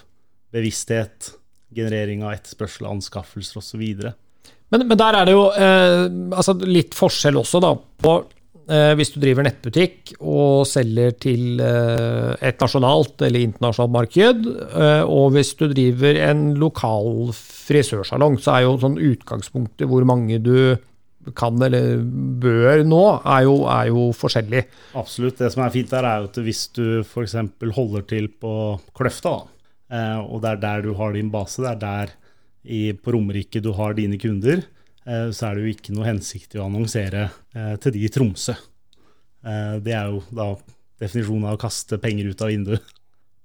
bevissthet, 0.55 1.33
generering 1.75 2.23
av 2.23 2.35
etterspørsel, 2.35 2.87
anskaffelser 2.91 3.59
osv. 3.61 3.83
Men, 4.71 4.85
men 4.85 4.97
der 4.99 5.17
er 5.17 5.27
det 5.27 5.35
jo 5.35 5.49
eh, 5.51 6.05
altså 6.35 6.55
litt 6.61 6.95
forskjell 6.97 7.37
også, 7.41 7.61
da, 7.63 7.73
på 7.75 8.15
eh, 8.69 8.93
hvis 8.97 9.13
du 9.15 9.19
driver 9.23 9.47
nettbutikk 9.47 10.15
og 10.19 10.65
selger 10.69 11.15
til 11.25 11.61
eh, 11.63 12.31
et 12.45 12.61
nasjonalt 12.61 13.25
eller 13.25 13.47
internasjonalt 13.49 13.95
marked, 13.97 14.49
eh, 14.69 15.03
og 15.03 15.35
hvis 15.35 15.55
du 15.59 15.67
driver 15.71 16.21
en 16.29 16.47
lokal 16.61 17.31
frisørsalong, 17.35 18.39
så 18.41 18.55
er 18.55 18.67
jo 18.67 18.77
sånn 18.81 18.99
utgangspunktet 19.01 19.89
hvor 19.89 20.07
mange 20.07 20.39
du 20.43 20.57
kan 21.37 21.61
eller 21.65 22.03
bør 22.41 22.83
nå, 22.85 23.01
er 23.23 23.45
jo, 23.47 23.55
er 23.71 23.89
jo, 23.89 24.05
forskjellig. 24.15 24.65
Absolutt. 24.99 25.39
Det 25.39 25.49
som 25.53 25.63
er 25.65 25.73
fint 25.73 25.91
der, 25.93 26.05
er 26.05 26.27
at 26.27 26.37
hvis 26.45 26.67
du 26.75 27.01
f.eks. 27.01 27.35
holder 27.75 28.05
til 28.09 28.29
på 28.41 28.53
Kløfta, 28.97 29.35
da, 29.89 30.05
og 30.25 30.41
det 30.43 30.51
er 30.51 30.61
der 30.61 30.85
du 30.85 30.93
har 30.97 31.13
din 31.15 31.31
base, 31.33 31.63
det 31.63 31.71
er 31.71 31.81
der 31.81 32.13
i, 32.65 32.93
på 32.93 33.13
Romerike 33.15 33.61
du 33.61 33.71
har 33.77 33.97
dine 33.97 34.19
kunder, 34.21 34.63
eh, 35.05 35.27
så 35.29 35.49
er 35.49 35.57
det 35.57 35.65
jo 35.65 35.73
ikke 35.75 35.95
noe 35.95 36.07
hensikt 36.09 36.55
i 36.55 36.61
å 36.61 36.67
annonsere 36.69 37.27
eh, 37.55 37.75
til 37.81 37.95
de 37.95 38.05
i 38.05 38.11
Tromsø. 38.13 38.57
Det 39.45 39.93
er 39.93 40.07
jo 40.09 40.23
da 40.33 40.55
definisjonen 40.97 41.43
av 41.51 41.59
å 41.59 41.59
kaste 41.61 41.99
penger 42.01 42.31
ut 42.33 42.39
av 42.41 42.49
vinduet. 42.49 42.93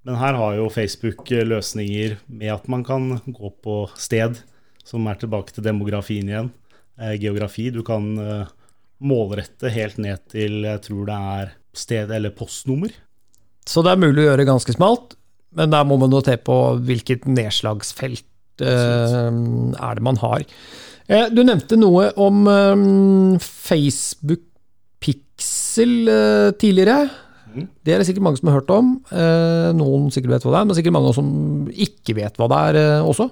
Men 0.09 0.17
her 0.17 0.39
har 0.39 0.55
jo 0.57 0.71
Facebook 0.73 1.29
løsninger 1.29 2.17
med 2.25 2.53
at 2.55 2.69
man 2.73 2.85
kan 2.87 3.19
gå 3.27 3.51
på 3.61 3.83
sted, 4.01 4.39
som 4.81 5.05
er 5.11 5.19
tilbake 5.21 5.53
til 5.53 5.67
demografien 5.67 6.31
igjen. 6.31 6.49
Eh, 6.99 7.15
geografi. 7.21 7.69
Du 7.75 7.83
kan 7.87 8.11
eh, 8.19 8.51
målrette 9.07 9.73
helt 9.73 10.01
ned 10.03 10.27
til 10.33 10.65
jeg 10.67 10.83
tror 10.89 11.07
det 11.09 11.21
er 11.37 11.55
sted 11.77 12.11
eller 12.17 12.35
postnummer. 12.35 12.93
Så 13.69 13.85
det 13.87 13.95
er 13.95 14.03
mulig 14.03 14.25
å 14.25 14.31
gjøre 14.33 14.49
ganske 14.49 14.75
smalt, 14.75 15.15
men 15.55 15.71
der 15.71 15.87
må 15.87 16.01
man 16.01 16.11
jo 16.11 16.23
se 16.25 16.35
på 16.41 16.57
hvilket 16.89 17.29
nedslagsfelt 17.31 18.65
eh, 18.65 19.31
er 19.31 19.99
det 19.99 20.05
man 20.05 20.19
har. 20.23 20.47
Du 21.35 21.41
nevnte 21.43 21.75
noe 21.75 22.05
om 22.23 22.45
Facebook 23.43 24.45
Pixel 25.01 26.09
eh, 26.09 26.51
tidligere. 26.61 27.09
Mm. 27.51 27.67
Det 27.83 27.95
er 27.95 28.01
det 28.01 28.07
sikkert 28.09 28.27
mange 28.27 28.41
som 28.41 28.51
har 28.51 28.61
hørt 28.61 28.73
om. 28.75 28.93
Eh, 29.11 29.71
noen 29.77 30.11
sikkert 30.15 30.37
vet 30.37 30.47
hva 30.47 30.53
det 30.55 30.61
er, 30.61 30.69
men 30.69 30.79
sikkert 30.79 30.97
mange 30.97 31.15
som 31.17 31.31
ikke 31.71 32.17
vet 32.21 32.39
hva 32.39 32.49
det 32.51 32.61
er 32.69 32.79
eh, 32.81 33.09
også. 33.09 33.31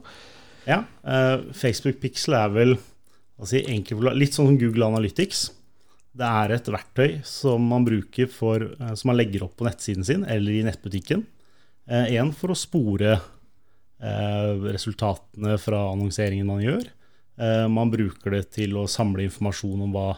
Ja, 0.69 0.83
eh, 1.07 1.35
Facebook 1.57 2.01
Pixel 2.03 2.37
er 2.39 2.55
vel 2.55 2.77
si, 3.47 3.63
litt 3.63 4.35
sånn 4.35 4.51
som 4.51 4.59
Google 4.59 4.89
Analytics. 4.89 5.51
Det 6.19 6.27
er 6.27 6.57
et 6.57 6.71
verktøy 6.73 7.21
som 7.23 7.63
man 7.63 7.85
bruker 7.87 8.27
for, 8.27 8.65
eh, 8.81 8.95
som 8.99 9.13
man 9.13 9.19
legger 9.21 9.45
opp 9.47 9.57
på 9.61 9.69
nettsiden 9.69 10.05
sin 10.05 10.25
eller 10.25 10.53
i 10.53 10.65
nettbutikken. 10.67 11.27
Én 11.89 12.35
for 12.37 12.53
å 12.53 12.59
spore 12.59 13.15
eh, 14.03 14.53
resultatene 14.75 15.55
fra 15.61 15.87
annonseringen 15.93 16.49
man 16.49 16.61
gjør. 16.61 16.85
Eh, 17.39 17.67
man 17.71 17.91
bruker 17.93 18.35
det 18.35 18.45
til 18.57 18.77
å 18.79 18.89
samle 18.91 19.27
informasjon 19.29 19.85
om 19.87 19.95
hva, 19.95 20.09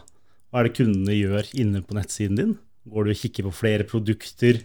hva 0.49 0.61
er 0.61 0.69
det 0.69 0.77
kundene 0.79 1.17
gjør 1.17 1.51
inne 1.61 1.83
på 1.85 1.97
nettsiden 1.97 2.39
din. 2.39 2.55
Går 2.89 3.05
du 3.05 3.13
og 3.13 3.19
kikker 3.21 3.47
på 3.47 3.57
flere 3.61 3.85
produkter? 3.87 4.63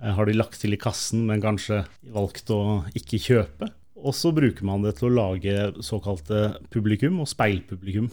Eh, 0.00 0.14
Har 0.16 0.28
de 0.28 0.36
lagt 0.36 0.60
til 0.60 0.72
i 0.72 0.80
kassen, 0.80 1.26
men 1.28 1.44
kanskje 1.44 1.84
valgt 2.14 2.48
å 2.54 2.84
ikke 2.96 3.20
kjøpe? 3.20 3.72
Og 4.04 4.14
så 4.14 4.32
bruker 4.34 4.66
man 4.66 4.84
det 4.84 4.96
til 4.98 5.08
å 5.08 5.16
lage 5.16 5.56
såkalte 5.84 6.58
publikum 6.72 7.20
og 7.22 7.30
speilpublikum. 7.30 8.10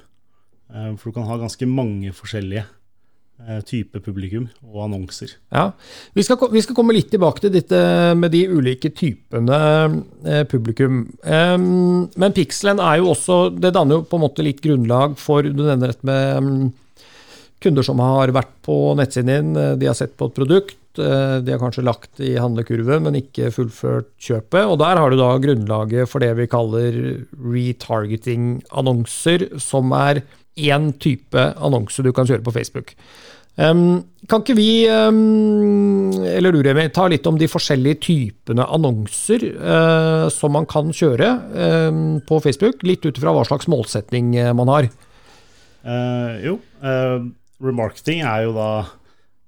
Eh, 0.71 0.95
For 0.95 1.09
du 1.09 1.19
kan 1.19 1.29
ha 1.29 1.37
ganske 1.41 1.69
mange 1.69 2.13
forskjellige 2.15 2.65
type 3.35 3.65
typer 3.67 3.99
publikum 3.99 4.45
og 4.63 4.85
annonser. 4.85 5.33
Ja, 5.51 5.73
vi 6.15 6.23
skal, 6.23 6.37
vi 6.53 6.61
skal 6.63 6.77
komme 6.77 6.93
litt 6.95 7.09
tilbake 7.11 7.43
til 7.43 7.51
dette 7.51 7.81
med 8.15 8.31
de 8.31 8.45
ulike 8.47 8.87
typene 8.95 9.57
eh, 10.23 10.45
publikum. 10.47 11.01
Men 11.19 12.35
Pixelen 12.37 12.79
er 12.79 13.01
jo 13.01 13.09
også 13.11 13.49
Det 13.51 13.73
danner 13.75 13.99
jo 13.99 14.05
på 14.07 14.15
en 14.15 14.23
måte 14.23 14.45
litt 14.45 14.63
grunnlag 14.63 15.17
for 15.19 15.43
Du 15.43 15.65
nevner 15.65 15.91
dette 15.91 16.07
med 16.07 16.71
kunder 17.65 17.85
som 17.85 18.01
har 18.03 18.33
vært 18.35 18.51
på 18.65 18.75
nettsiden 18.99 19.31
din, 19.31 19.55
eh, 19.57 19.75
de 19.79 19.89
har 19.89 19.97
sett 19.97 20.15
på 20.17 20.29
et 20.29 20.37
produkt, 20.37 20.75
eh, 20.75 20.84
de 20.97 21.51
har 21.51 21.59
kanskje 21.61 21.85
lagt 21.85 22.19
i 22.23 22.39
handlekurven, 22.39 23.03
men 23.05 23.15
ikke 23.19 23.53
fullført 23.55 24.09
kjøpet. 24.21 24.63
Og 24.63 24.79
der 24.81 24.95
har 25.01 25.07
du 25.11 25.17
da 25.19 25.41
grunnlaget 25.43 26.09
for 26.11 26.19
det 26.23 26.33
vi 26.39 26.51
kaller 26.51 26.91
retargeting-annonser, 27.35 29.39
som 29.61 29.85
er 29.97 30.15
én 30.55 30.93
type 30.99 31.35
annonse 31.35 32.03
du 32.03 32.11
kan 32.15 32.27
kjøre 32.27 32.45
på 32.45 32.55
Facebook. 32.55 32.95
Um, 33.55 34.03
kan 34.27 34.41
ikke 34.43 34.57
vi, 34.57 34.83
um, 34.91 36.11
eller 36.27 36.51
du 36.51 36.59
Remi, 36.65 36.89
ta 36.91 37.05
litt 37.07 37.27
om 37.29 37.37
de 37.39 37.47
forskjellige 37.47 38.01
typene 38.03 38.65
annonser 38.67 39.45
uh, 39.55 40.25
som 40.33 40.51
man 40.57 40.67
kan 40.67 40.91
kjøre 40.91 41.29
um, 41.87 42.01
på 42.27 42.41
Facebook, 42.43 42.83
litt 42.83 43.07
ut 43.07 43.15
ifra 43.15 43.31
hva 43.35 43.45
slags 43.47 43.69
målsetning 43.71 44.35
eh, 44.41 44.51
man 44.57 44.71
har? 44.73 44.89
Uh, 45.87 46.35
jo, 46.43 46.57
uh, 46.83 47.23
remarketing 47.63 48.25
er 48.27 48.49
jo 48.49 48.57
da 48.57 48.69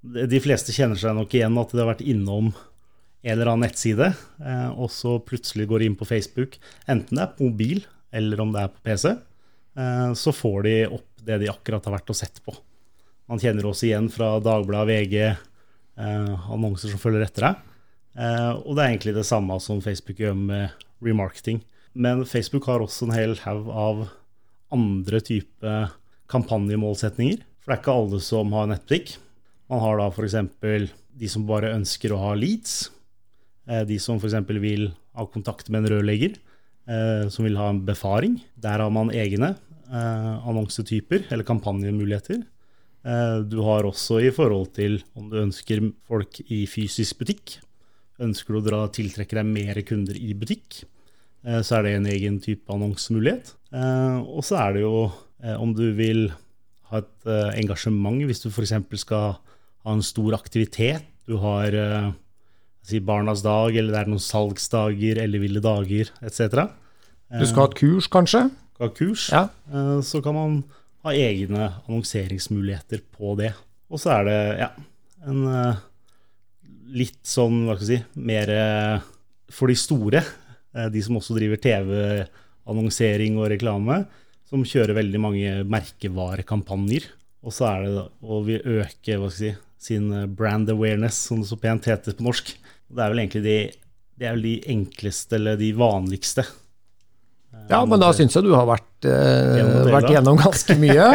De 0.08 0.40
fleste 0.40 0.72
kjenner 0.72 0.98
seg 1.00 1.16
nok 1.16 1.34
igjen 1.34 1.58
at 1.60 1.72
de 1.74 1.82
har 1.82 1.90
vært 1.90 2.06
innom 2.06 2.52
en 3.22 3.32
eller 3.34 3.50
annen 3.50 3.66
nettside, 3.66 4.12
eh, 4.44 4.68
og 4.78 4.90
så 4.94 5.16
plutselig 5.20 5.66
går 5.68 5.82
de 5.82 5.88
inn 5.90 5.98
på 5.98 6.06
Facebook, 6.08 6.56
enten 6.86 7.18
det 7.18 7.24
er 7.24 7.34
på 7.34 7.48
mobil 7.48 7.82
eller 8.14 8.40
om 8.40 8.54
det 8.54 8.62
er 8.62 8.72
på 8.72 8.84
PC, 8.86 9.10
eh, 9.10 10.10
så 10.16 10.34
får 10.34 10.58
de 10.68 10.74
opp 10.86 11.24
det 11.28 11.40
de 11.42 11.50
akkurat 11.50 11.84
har 11.84 11.98
vært 11.98 12.12
og 12.14 12.18
sett 12.18 12.38
på. 12.44 12.54
Man 13.28 13.42
kjenner 13.42 13.66
også 13.68 13.88
igjen 13.88 14.08
fra 14.12 14.36
Dagbladet, 14.40 14.88
VG, 14.88 15.16
eh, 15.26 16.48
annonser 16.54 16.94
som 16.94 17.02
følger 17.02 17.26
etter 17.26 17.50
deg. 17.50 17.64
Og 18.18 18.72
det 18.74 18.82
er 18.82 18.88
egentlig 18.88 19.12
det 19.14 19.28
samme 19.28 19.54
som 19.62 19.82
Facebook 19.84 20.18
gjør 20.18 20.32
med 20.34 20.86
remarketing. 21.04 21.60
Men 21.94 22.24
Facebook 22.26 22.64
har 22.66 22.82
også 22.82 23.06
en 23.06 23.14
hel 23.14 23.36
haug 23.44 23.68
av 23.70 24.00
andre 24.74 25.20
type 25.22 25.74
kampanjemålsetninger. 26.32 27.44
For 27.62 27.70
det 27.70 27.76
er 27.76 27.82
ikke 27.84 27.94
alle 28.00 28.20
som 28.24 28.56
har 28.56 28.66
nettbutikk. 28.72 29.12
Man 29.68 29.82
har 29.84 29.98
da 30.00 30.08
f.eks. 30.08 30.36
de 31.18 31.28
som 31.28 31.44
bare 31.48 31.74
ønsker 31.76 32.12
å 32.14 32.20
ha 32.22 32.34
leads. 32.38 32.88
Eh, 33.68 33.84
De 33.88 33.98
som 34.00 34.16
f.eks. 34.16 34.36
vil 34.62 34.88
ha 35.18 35.26
kontakt 35.28 35.68
med 35.68 35.84
en 35.84 35.90
rørlegger, 35.92 36.36
eh, 36.88 37.28
som 37.28 37.44
vil 37.44 37.58
ha 37.60 37.68
en 37.72 37.82
befaring. 37.84 38.38
Der 38.56 38.80
har 38.80 38.92
man 38.94 39.12
egne 39.12 39.54
eh, 39.54 40.34
annonsetyper 40.48 41.28
eller 41.28 41.48
kampanjemuligheter. 41.48 42.46
Du 43.48 43.60
har 43.62 43.86
også 43.86 44.18
i 44.20 44.28
forhold 44.34 44.72
til 44.76 44.98
om 45.16 45.28
du 45.30 45.38
ønsker 45.40 45.80
folk 46.04 46.40
i 46.50 46.64
fysisk 46.68 47.20
butikk. 47.22 47.54
Ønsker 48.20 48.52
du 48.52 48.58
å 48.58 48.64
dra, 48.66 48.80
tiltrekke 48.92 49.38
deg 49.38 49.46
mer 49.48 49.78
kunder 49.86 50.18
i 50.18 50.34
butikk, 50.36 50.82
så 51.46 51.78
er 51.78 51.86
det 51.86 51.92
en 51.94 52.08
egen 52.10 52.36
type 52.42 52.68
annonsemulighet. 52.74 53.54
Og 54.26 54.42
så 54.44 54.58
er 54.60 54.76
det 54.76 54.82
jo 54.82 55.06
om 55.62 55.72
du 55.78 55.86
vil 55.96 56.26
ha 56.90 57.00
et 57.00 57.30
engasjement, 57.62 58.18
hvis 58.28 58.42
du 58.44 58.50
f.eks. 58.50 58.74
skal 59.06 59.38
ha 59.84 59.92
en 59.94 60.02
stor 60.04 60.34
aktivitet. 60.36 61.04
Du 61.28 61.36
har 61.42 61.74
eh, 61.76 62.10
si 62.88 63.00
Barnas 63.04 63.42
dag, 63.44 63.76
eller 63.76 63.92
det 63.94 64.00
er 64.02 64.10
noen 64.10 64.22
salgsdager 64.24 65.20
eller 65.22 65.42
ville 65.42 65.60
dager 65.64 66.08
etc. 66.24 66.64
Du 67.28 67.44
skal 67.44 67.66
ha 67.66 67.68
et 67.68 67.76
kurs, 67.78 68.08
kanskje? 68.08 68.46
Skal 68.74 68.88
ha 68.88 68.94
kurs, 68.96 69.26
Ja. 69.34 69.42
eh, 69.72 69.98
så 70.06 70.22
kan 70.24 70.34
man 70.38 70.58
ha 71.04 71.12
egne 71.12 71.68
annonseringsmuligheter 71.86 73.02
på 73.16 73.36
det. 73.38 73.52
Og 73.90 74.00
så 74.00 74.14
er 74.18 74.24
det 74.28 74.38
ja, 74.64 74.70
en 75.28 75.44
eh, 75.52 75.82
litt 76.96 77.20
sånn, 77.28 77.66
hva 77.68 77.76
skal 77.76 77.88
jeg 77.92 78.00
si, 78.02 78.20
mer 78.28 78.52
for 79.52 79.68
de 79.68 79.76
store, 79.76 80.22
eh, 80.76 80.88
de 80.92 81.02
som 81.04 81.16
også 81.20 81.36
driver 81.36 81.60
TV-annonsering 81.64 83.36
og 83.40 83.50
reklame, 83.52 84.02
som 84.48 84.64
kjører 84.64 84.96
veldig 84.96 85.20
mange 85.20 85.54
merkevarekampanjer. 85.68 87.04
Og 87.44 87.52
så 87.54 87.68
er 87.70 87.84
det 87.84 88.04
å 88.24 88.40
vi 88.46 88.56
øke 88.58 89.18
hva 89.20 89.28
skal 89.30 89.50
jeg 89.50 89.54
si, 89.56 89.64
sin 89.78 90.12
eh, 90.12 90.26
brand 90.26 90.70
awareness, 90.70 91.18
som 91.28 91.42
det 91.42 91.50
så 91.50 91.58
pent 91.60 91.88
heter 91.90 92.16
på 92.18 92.26
norsk. 92.26 92.54
Det 92.88 93.04
er 93.04 93.12
vel 93.12 93.22
egentlig 93.24 93.44
de, 93.44 93.58
de, 94.18 94.24
er 94.24 94.34
vel 94.36 94.46
de 94.48 94.56
enkleste, 94.74 95.36
eller 95.38 95.60
de 95.60 95.72
vanligste. 95.78 96.44
eh, 97.52 97.66
Ja, 97.70 97.84
men 97.86 98.02
da 98.02 98.12
syns 98.16 98.36
jeg 98.36 98.48
du 98.48 98.54
har 98.56 98.66
vært, 98.68 98.88
eh, 99.08 99.92
vært 99.92 100.10
gjennom 100.14 100.40
ganske 100.40 100.78
mye. 100.80 101.10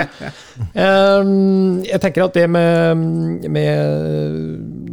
um, 0.75 1.83
jeg 1.91 2.03
tenker 2.03 2.27
at 2.27 2.39
det 2.39 2.47
med, 2.51 3.49
med 3.51 4.83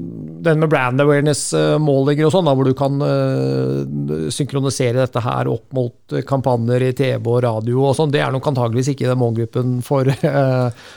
den 0.44 0.60
med 0.60 0.70
brand 0.72 1.00
awareness-målinger 1.02 2.28
og 2.28 2.34
sånn, 2.34 2.48
hvor 2.56 2.68
du 2.68 2.72
kan 2.76 2.96
uh, 3.02 4.30
synkronisere 4.32 5.02
dette 5.02 5.22
her 5.24 5.50
opp 5.52 5.66
mot 5.76 6.14
eh, 6.14 6.24
kampanjer 6.26 6.86
i 6.88 6.92
TV 6.96 7.20
og 7.20 7.42
radio 7.44 7.84
og 7.90 7.96
sånn, 7.98 8.12
det 8.14 8.22
er 8.24 8.32
nok 8.34 8.48
antageligvis 8.52 8.92
ikke 8.94 9.10
den 9.10 9.20
målgruppen 9.20 9.78
for, 9.86 10.08
eh, 10.32 10.88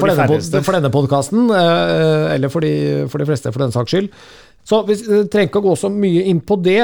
For 0.00 0.08
for, 0.08 0.32
de 0.32 0.38
denne, 0.40 0.64
for 0.66 0.76
denne 0.78 0.92
podkasten, 0.94 1.50
eller 1.52 2.52
for 2.52 2.64
de, 2.64 2.72
for 3.12 3.22
de 3.22 3.28
fleste, 3.28 3.52
for 3.52 3.62
den 3.62 3.74
saks 3.74 3.94
skyld. 3.94 4.08
Så 4.66 4.82
vi 4.88 4.96
eh, 4.96 5.24
trenger 5.30 5.50
ikke 5.50 5.62
å 5.62 5.68
gå 5.70 5.76
så 5.78 5.90
mye 5.92 6.26
inn 6.30 6.42
på 6.46 6.58
det, 6.62 6.82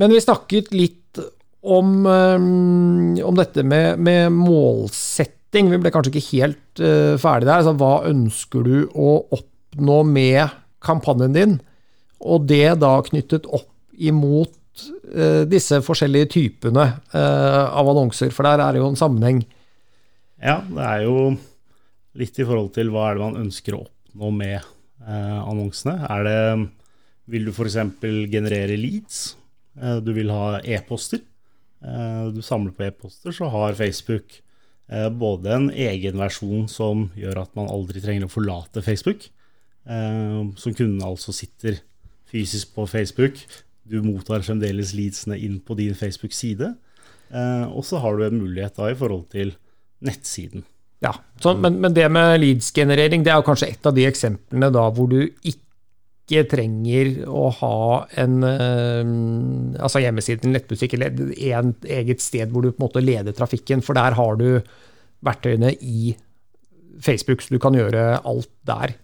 men 0.00 0.12
vi 0.12 0.22
snakket 0.22 0.72
litt 0.74 1.20
om, 1.64 1.94
eh, 2.06 3.24
om 3.24 3.38
dette 3.38 3.64
med, 3.66 4.02
med 4.02 4.34
målsetting. 4.34 5.70
Vi 5.72 5.80
ble 5.80 5.92
kanskje 5.94 6.12
ikke 6.12 6.28
helt 6.32 6.82
uh, 6.82 7.14
ferdig 7.20 7.46
der. 7.46 7.60
Altså, 7.60 7.76
hva 7.78 8.02
ønsker 8.10 8.64
du 8.66 8.76
å 8.90 9.20
oppnå 9.36 10.00
med 10.08 10.50
kampanjen 10.84 11.36
din? 11.36 11.56
Og 12.24 12.48
det 12.50 12.80
da 12.82 12.96
knyttet 13.06 13.46
opp 13.46 13.70
imot 13.94 14.86
eh, 15.14 15.44
disse 15.46 15.78
forskjellige 15.84 16.32
typene 16.32 16.86
eh, 17.14 17.60
av 17.70 17.90
annonser, 17.92 18.32
for 18.34 18.48
der 18.48 18.64
er 18.64 18.74
det 18.74 18.80
jo 18.82 18.88
en 18.90 18.98
sammenheng. 18.98 19.44
Ja, 20.42 20.56
det 20.66 20.88
er 20.88 21.04
jo 21.04 21.18
litt 22.18 22.38
i 22.38 22.46
forhold 22.46 22.72
til 22.76 22.92
hva 22.94 23.08
er 23.08 23.18
det 23.18 23.24
man 23.24 23.40
ønsker 23.42 23.76
å 23.76 23.84
oppnå 23.84 24.30
med 24.34 24.56
eh, 24.58 25.40
annonsene. 25.40 25.96
Er 26.10 26.26
det, 26.26 26.38
vil 27.30 27.48
du 27.48 27.52
f.eks. 27.54 27.78
generere 28.32 28.78
leads? 28.78 29.36
Eh, 29.80 29.98
du 30.04 30.12
vil 30.16 30.32
ha 30.34 30.60
e-poster. 30.60 31.22
Eh, 31.84 32.26
du 32.34 32.40
samler 32.44 32.74
på 32.76 32.86
e-poster, 32.86 33.34
så 33.34 33.50
har 33.52 33.78
Facebook 33.78 34.38
eh, 34.88 35.08
både 35.10 35.56
en 35.56 35.68
egen 35.70 36.20
versjon 36.20 36.68
som 36.70 37.08
gjør 37.18 37.44
at 37.44 37.58
man 37.58 37.70
aldri 37.72 38.02
trenger 38.04 38.28
å 38.28 38.32
forlate 38.32 38.84
Facebook, 38.84 39.28
eh, 39.88 40.40
som 40.60 40.76
kunden 40.76 41.02
altså 41.04 41.34
sitter 41.34 41.82
fysisk 42.30 42.74
på 42.76 42.86
Facebook. 42.90 43.42
Du 43.84 44.00
mottar 44.04 44.44
fremdeles 44.46 44.94
leadsene 44.96 45.36
inn 45.38 45.58
på 45.60 45.76
din 45.78 45.96
Facebook-side. 45.98 46.72
Eh, 47.34 47.66
og 47.68 47.84
så 47.86 48.00
har 48.02 48.16
du 48.16 48.24
en 48.26 48.40
mulighet 48.40 48.78
da 48.78 48.88
i 48.90 48.96
forhold 48.98 49.28
til 49.34 49.52
nettsiden. 50.04 50.64
Ja, 51.04 51.12
så, 51.42 51.52
men, 51.60 51.76
men 51.82 51.92
det 51.96 52.06
med 52.12 52.38
leads-generering, 52.40 53.24
det 53.24 53.32
er 53.32 53.42
jo 53.42 53.46
kanskje 53.46 53.74
et 53.74 53.86
av 53.86 53.94
de 53.96 54.06
eksemplene 54.08 54.70
da 54.72 54.86
hvor 54.94 55.10
du 55.10 55.18
ikke 55.44 56.46
trenger 56.48 57.18
å 57.28 57.50
ha 57.58 57.78
en 58.22 58.38
øh, 58.48 59.10
altså 59.76 60.00
hjemmeside, 60.00 60.46
en 60.46 60.56
nettbutikk 60.56 60.96
eller 60.96 61.18
en 61.52 61.74
eget 61.84 62.24
sted 62.24 62.52
hvor 62.52 62.64
du 62.64 62.70
på 62.70 62.78
en 62.80 62.86
måte 62.86 63.04
leder 63.04 63.36
trafikken, 63.36 63.84
for 63.84 63.98
der 63.98 64.16
har 64.16 64.40
du 64.40 64.48
verktøyene 65.24 65.74
i 65.80 66.14
Facebook, 67.04 67.42
så 67.42 67.52
du 67.52 67.60
kan 67.60 67.76
gjøre 67.76 68.22
alt 68.24 68.50
der. 68.68 68.94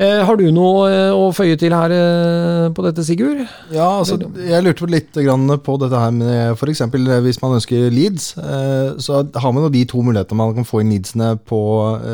Eh, 0.00 0.22
har 0.24 0.38
du 0.40 0.46
noe 0.54 0.86
eh, 0.88 1.12
å 1.12 1.26
føye 1.36 1.58
til 1.60 1.74
her 1.76 1.92
eh, 1.92 2.68
på 2.72 2.84
dette, 2.86 3.04
Sigurd? 3.04 3.42
Ja, 3.68 3.98
altså, 3.98 4.16
jeg 4.40 4.64
lurte 4.64 4.88
litt 4.88 5.10
på 5.12 5.74
dette 5.82 6.00
her 6.00 6.14
med 6.16 6.54
f.eks. 6.56 6.80
hvis 7.26 7.40
man 7.42 7.58
ønsker 7.58 7.90
leads. 7.92 8.30
eh, 8.40 8.94
Så 8.96 9.20
har 9.36 9.52
man 9.52 9.66
jo 9.66 9.72
de 9.74 9.84
to 9.90 10.00
mulighetene. 10.06 10.38
Man 10.40 10.56
kan 10.56 10.64
få 10.68 10.80
inn 10.80 10.94
leadsene 10.94 11.34
på 11.44 11.60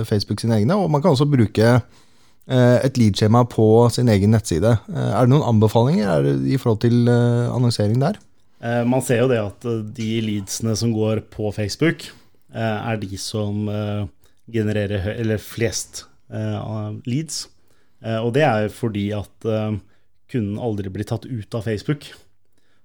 Facebook 0.09 0.43
sine 0.43 0.59
egne, 0.59 0.75
og 0.75 0.91
man 0.91 1.05
kan 1.05 1.15
også 1.15 1.29
bruke 1.31 1.77
et 2.47 2.95
leadskjema 2.95 3.41
på 3.51 3.65
sin 3.91 4.07
egen 4.07 4.31
nettside. 4.31 4.77
Er 4.95 5.25
det 5.27 5.33
noen 5.33 5.49
anbefalinger 5.51 6.07
er 6.07 6.23
det 6.29 6.35
i 6.55 6.59
forhold 6.63 6.79
til 6.85 7.09
annonsering 7.11 7.99
der? 7.99 8.21
Eh, 8.63 8.85
Man 8.87 9.03
ser 9.03 9.23
jo 9.25 9.31
det 9.31 9.41
at 9.43 9.67
de 9.97 10.11
leadsene 10.23 10.77
som 10.79 10.93
går 10.95 11.25
på 11.31 11.51
Facebook, 11.55 12.07
eh, 12.55 12.79
er 12.91 12.97
de 13.03 13.19
som 13.19 13.67
genererer 14.53 15.13
eller 15.17 15.39
flest 15.43 16.05
eh, 16.31 16.95
leads. 17.07 17.47
Eh, 18.07 18.21
Og 18.23 18.33
det 18.37 18.47
er 18.47 18.71
fordi 18.73 19.09
at 19.17 19.49
eh, 19.51 19.79
kunden 20.31 20.63
aldri 20.63 20.93
blir 20.93 21.09
tatt 21.09 21.27
ut 21.27 21.59
av 21.59 21.67
Facebook. 21.67 22.09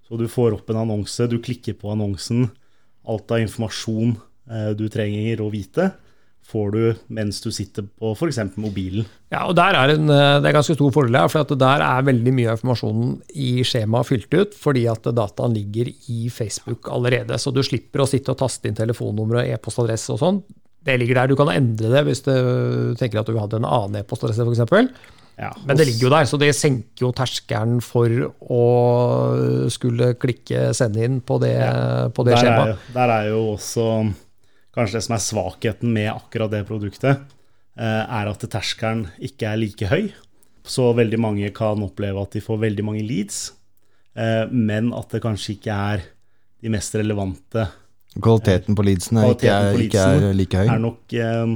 Så 0.07 0.19
du 0.19 0.27
får 0.27 0.57
opp 0.57 0.69
en 0.71 0.81
annonse, 0.83 1.29
du 1.29 1.39
klikker 1.39 1.77
på 1.79 1.93
annonsen. 1.93 2.49
Alt 3.07 3.31
av 3.31 3.43
informasjon 3.43 4.15
eh, 4.49 4.71
du 4.77 4.87
trenger 4.91 5.41
å 5.41 5.51
vite, 5.53 5.91
får 6.51 6.71
du 6.73 6.81
mens 7.13 7.37
du 7.39 7.47
sitter 7.53 7.85
på 7.85 8.11
f.eks. 8.17 8.39
mobilen. 8.59 9.05
Ja, 9.31 9.45
og 9.47 9.59
er 9.61 9.93
en, 9.93 10.09
Det 10.09 10.49
er 10.49 10.55
ganske 10.57 10.75
stor 10.75 10.91
fordel 10.91 11.15
her, 11.15 11.29
for 11.31 11.47
der 11.55 11.83
er 11.85 12.07
veldig 12.09 12.33
mye 12.35 12.49
av 12.49 12.57
informasjonen 12.57 13.13
i 13.39 13.61
skjemaet 13.63 14.09
fylt 14.09 14.35
ut, 14.35 14.57
fordi 14.57 14.83
at 14.91 15.07
dataen 15.15 15.55
ligger 15.55 15.93
i 16.11 16.25
Facebook 16.33 16.89
allerede. 16.91 17.37
Så 17.39 17.53
du 17.55 17.61
slipper 17.63 18.03
å 18.03 18.09
sitte 18.09 18.33
og 18.33 18.41
taste 18.41 18.67
inn 18.67 18.75
telefonnummer 18.75 19.39
og 19.39 19.53
e-postadresse 19.53 20.11
og 20.17 20.19
sånn. 20.25 20.41
Det 20.85 20.97
ligger 20.97 21.21
der. 21.21 21.31
Du 21.31 21.37
kan 21.37 21.51
endre 21.53 21.91
det 21.93 22.05
hvis 22.07 22.23
du 22.25 22.33
tenker 22.97 23.21
at 23.21 23.29
du 23.29 23.37
hadde 23.37 23.59
en 23.61 23.67
annen 23.69 24.01
e-postadresse, 24.01 24.45
f.eks. 24.47 25.19
Ja, 25.41 25.51
Men 25.65 25.77
det 25.77 25.87
ligger 25.87 26.07
jo 26.07 26.13
der, 26.13 26.27
så 26.29 26.37
det 26.37 26.51
senker 26.53 27.05
jo 27.07 27.11
terskelen 27.15 27.79
for 27.81 28.11
å 28.41 28.63
skulle 29.73 30.11
klikke 30.21 30.69
'sende 30.75 31.01
inn' 31.05 31.21
på 31.25 31.39
det, 31.41 31.55
på 32.13 32.25
det 32.27 32.35
der, 32.35 32.43
skjemaet. 32.43 32.75
er, 32.75 32.93
der 32.93 33.13
er 33.15 33.29
jo 33.31 33.39
også 33.55 33.85
kanskje 34.75 34.99
det 34.99 35.05
som 35.07 35.15
er 35.15 35.23
svakheten 35.25 35.93
med 35.93 36.11
akkurat 36.11 36.51
det 36.51 36.67
produktet, 36.67 37.23
eh, 37.77 38.03
er 38.05 38.29
at 38.29 38.39
terskelen 38.39 39.07
ikke 39.19 39.49
er 39.49 39.57
like 39.57 39.87
høy. 39.87 40.11
Så 40.63 40.93
veldig 40.93 41.19
mange 41.19 41.49
kan 41.55 41.81
oppleve 41.81 42.21
at 42.21 42.31
de 42.31 42.43
får 42.43 42.61
veldig 42.61 42.85
mange 42.85 43.07
leads, 43.07 43.53
eh, 44.15 44.45
men 44.51 44.93
at 44.93 45.09
det 45.09 45.23
kanskje 45.23 45.57
ikke 45.57 45.73
er 45.73 46.05
de 46.61 46.69
mest 46.69 46.93
relevante 46.93 47.65
Kvaliteten 48.17 48.75
på 48.75 48.83
leadsene 48.83 49.29
ikke 49.31 49.53
ikke 49.85 50.01
er 50.03 50.25
like 50.35 50.59
høy. 50.59 50.67
er 50.67 50.81
nok 50.83 51.13
eh, 51.15 51.53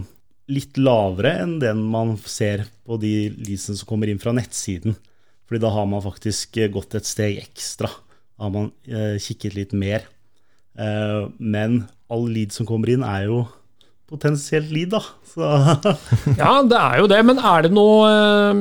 litt 0.55 0.77
lavere 0.79 1.33
enn 1.43 1.57
den 1.59 1.81
man 1.91 2.15
ser 2.21 2.63
på 2.85 2.99
de 3.01 3.13
leadsene 3.35 3.79
som 3.79 3.89
kommer 3.89 4.11
inn 4.11 4.21
fra 4.21 4.33
nettsiden. 4.35 4.95
Fordi 5.45 5.61
da 5.61 5.71
har 5.75 5.85
man 5.89 6.03
faktisk 6.05 6.57
eh, 6.61 6.71
gått 6.73 6.95
et 6.97 7.07
steg 7.07 7.41
ekstra. 7.43 7.89
Da 8.35 8.47
har 8.47 8.53
man 8.53 8.71
eh, 8.87 9.17
kikket 9.21 9.57
litt 9.57 9.75
mer. 9.77 10.07
Eh, 10.77 11.27
men 11.39 11.83
all 12.11 12.27
lead 12.29 12.55
som 12.55 12.67
kommer 12.69 12.91
inn, 12.93 13.05
er 13.05 13.27
jo 13.29 13.43
potensielt 14.09 14.69
lid 14.73 14.91
da. 14.93 15.01
Så 15.25 15.41
Ja, 16.39 16.51
det 16.63 16.77
er 16.77 16.99
jo 17.01 17.07
det, 17.09 17.19
men 17.25 17.39
er 17.41 17.65
det 17.65 17.71
noe 17.73 18.05
eh, 18.09 18.59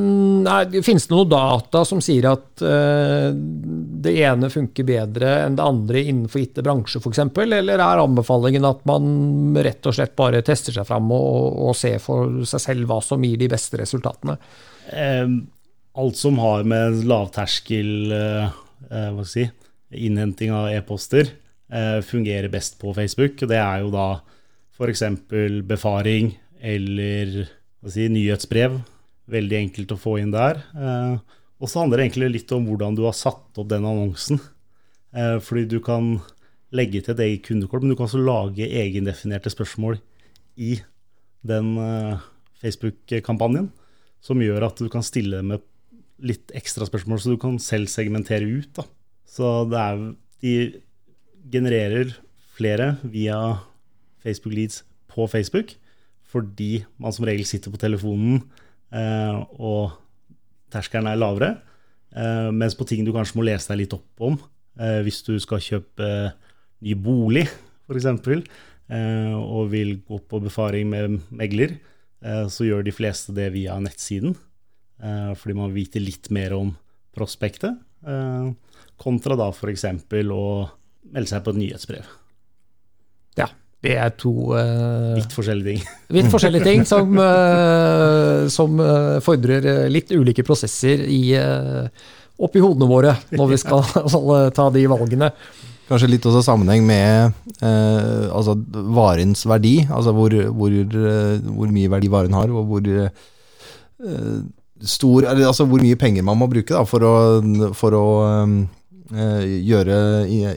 er- 0.55 0.85
Finnes 0.87 1.07
det 1.09 1.15
noe 1.15 1.29
data 1.29 1.83
som 1.89 2.01
sier 2.05 2.31
at 2.31 2.65
uh, 2.65 3.29
det 4.05 4.15
ene 4.25 4.51
funker 4.53 4.87
bedre 4.89 5.35
enn 5.45 5.59
det 5.59 5.65
andre 5.65 6.03
innenfor 6.05 6.43
gitte 6.43 6.65
bransjer, 6.65 7.05
f.eks.? 7.05 7.23
Eller 7.45 7.77
er 7.77 8.03
anbefalingen 8.03 8.67
at 8.69 8.83
man 8.89 9.57
rett 9.65 9.85
og 9.89 9.97
slett 9.97 10.17
bare 10.19 10.43
tester 10.47 10.77
seg 10.77 10.89
fram 10.89 11.13
og, 11.15 11.61
og 11.69 11.77
ser 11.79 12.01
for 12.03 12.43
seg 12.49 12.65
selv 12.65 12.91
hva 12.91 13.01
som 13.05 13.25
gir 13.25 13.39
de 13.41 13.51
beste 13.53 13.81
resultatene? 13.81 14.39
Um, 14.93 15.39
alt 16.01 16.19
som 16.19 16.41
har 16.43 16.65
med 16.69 17.05
lavterskel 17.07 18.13
eh, 18.13 18.49
hva 18.91 19.23
skal 19.25 19.45
jeg 19.45 19.51
si, 19.53 19.69
innhenting 20.09 20.51
av 20.57 20.73
e-poster, 20.75 21.29
uh, 21.73 22.01
fungerer 22.05 22.51
best 22.53 22.81
på 22.81 22.93
Facebook. 22.97 23.39
Og 23.45 23.53
det 23.53 23.61
er 23.61 23.85
jo 23.85 23.93
da 23.95 24.09
f.eks. 24.75 25.05
befaring 25.69 26.35
eller 26.61 27.45
si, 27.87 28.09
nyhetsbrev. 28.11 28.81
Veldig 29.31 29.59
enkelt 29.61 29.95
å 29.95 30.01
få 30.01 30.19
inn 30.21 30.35
der. 30.35 30.61
Eh, 30.77 31.17
og 31.63 31.71
så 31.71 31.83
handler 31.83 32.01
det 32.01 32.09
egentlig 32.09 32.33
litt 32.35 32.55
om 32.57 32.67
hvordan 32.69 32.97
du 32.99 33.05
har 33.07 33.17
satt 33.17 33.61
opp 33.61 33.71
den 33.71 33.87
annonsen. 33.89 34.41
Eh, 35.15 35.39
fordi 35.45 35.69
du 35.71 35.79
kan 35.85 36.19
legge 36.75 37.05
til 37.05 37.15
et 37.15 37.23
eget 37.23 37.47
kundekort, 37.47 37.85
men 37.85 37.95
du 37.95 37.99
kan 37.99 38.09
også 38.09 38.21
lage 38.21 38.67
egendefinerte 38.67 39.53
spørsmål 39.53 40.01
i 40.61 40.77
den 41.47 41.77
eh, 41.79 42.25
Facebook-kampanjen 42.65 43.71
som 44.25 44.41
gjør 44.41 44.67
at 44.71 44.81
du 44.81 44.89
kan 44.93 45.05
stille 45.05 45.43
med 45.45 45.63
litt 46.25 46.53
ekstra 46.57 46.87
spørsmål, 46.89 47.21
så 47.21 47.35
du 47.35 47.41
kan 47.41 47.59
selv 47.61 47.91
segmentere 47.93 48.49
ut. 48.49 48.71
Da. 48.77 48.87
Så 49.29 49.53
det 49.69 49.81
er, 49.81 50.03
de 50.45 50.55
genererer 51.53 52.15
flere 52.57 52.95
via 53.03 53.39
Facebook 54.25 54.57
Leads 54.57 54.83
på 55.13 55.27
Facebook, 55.31 55.75
fordi 56.35 56.85
man 56.99 57.15
som 57.15 57.27
regel 57.29 57.47
sitter 57.47 57.71
på 57.71 57.81
telefonen, 57.81 58.43
eh, 58.93 59.37
og 59.61 59.95
terskelen 60.75 61.11
er 61.11 61.21
lavere. 61.21 61.53
Eh, 62.15 62.51
mens 62.55 62.75
på 62.79 62.87
ting 62.89 63.05
du 63.07 63.13
kanskje 63.15 63.39
må 63.39 63.47
lese 63.47 63.71
deg 63.71 63.85
litt 63.85 63.97
opp 63.97 64.25
om, 64.27 64.39
eh, 64.79 65.01
hvis 65.07 65.23
du 65.27 65.35
skal 65.43 65.63
kjøpe 65.63 66.09
eh, 66.09 66.55
ny 66.85 66.95
bolig, 66.99 67.47
f.eks., 67.89 68.07
eh, 68.91 69.35
og 69.35 69.71
vil 69.73 69.99
gå 70.07 70.21
på 70.29 70.41
befaring 70.45 70.91
med 70.91 71.21
megler, 71.31 71.79
eh, 72.25 72.47
så 72.49 72.67
gjør 72.67 72.85
de 72.87 72.95
fleste 72.95 73.35
det 73.37 73.51
via 73.55 73.79
nettsiden. 73.83 74.37
Eh, 75.03 75.33
fordi 75.39 75.59
man 75.59 75.75
vet 75.75 75.99
litt 76.01 76.31
mer 76.35 76.57
om 76.57 76.77
prospektet, 77.15 77.77
kontra 79.01 79.37
da 79.39 79.47
f.eks. 79.49 79.85
å 80.35 80.43
melde 81.15 81.31
seg 81.31 81.45
på 81.47 81.55
et 81.55 81.61
nyhetsbrev. 81.63 82.09
Det 83.85 83.95
er 84.01 84.15
to 84.17 84.33
eh, 84.57 85.15
Litt 85.19 85.35
forskjellige 85.37 85.75
ting. 85.75 85.95
litt 86.17 86.33
forskjellige 86.33 86.65
ting 86.65 86.85
som, 86.89 87.15
uh, 87.21 88.49
som 88.53 88.81
uh, 88.81 89.21
fordrer 89.25 89.87
litt 89.93 90.13
ulike 90.17 90.45
prosesser 90.47 91.05
i, 91.05 91.23
oppi 92.43 92.63
hodene 92.63 92.89
våre 92.91 93.15
når 93.35 93.53
vi 93.53 93.61
skal 93.61 93.85
eh, 93.85 94.49
ta 94.57 94.69
de 94.75 94.85
valgene. 94.91 95.31
Kanskje 95.85 96.09
litt 96.09 96.27
også 96.27 96.41
sammenheng 96.47 96.87
med 96.89 97.35
eh, 97.61 98.27
altså 98.33 98.57
varens 98.97 99.45
verdi, 99.49 99.77
altså 99.85 100.15
hvor, 100.17 100.35
hvor, 100.57 100.77
hvor 101.45 101.75
mye 101.75 101.93
verdi 101.93 102.13
varen 102.13 102.37
har, 102.37 102.53
og 102.53 102.71
hvor 102.71 102.89
eh, 102.89 103.11
stor 104.85 105.25
Altså 105.31 105.65
hvor 105.65 105.81
mye 105.81 105.97
penger 105.97 106.25
man 106.27 106.37
må 106.37 106.49
bruke 106.51 106.75
da, 106.75 106.83
for 106.89 107.05
å, 107.07 107.13
for 107.77 107.97
å 107.97 108.07
eh, 108.25 108.57
gjøre 109.13 109.97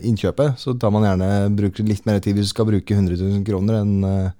innkjøpet. 0.07 0.55
Så 0.62 0.71
tar 0.79 0.91
man 0.95 1.03
gjerne 1.03 1.49
bruker 1.57 1.88
litt 1.88 2.05
mer 2.07 2.21
tid 2.23 2.38
hvis 2.38 2.47
du 2.47 2.53
skal 2.53 2.69
bruke 2.69 2.95
100 2.95 3.17
000 3.19 3.43
kroner 3.47 3.81
enn 3.81 4.05
eh, 4.07 4.36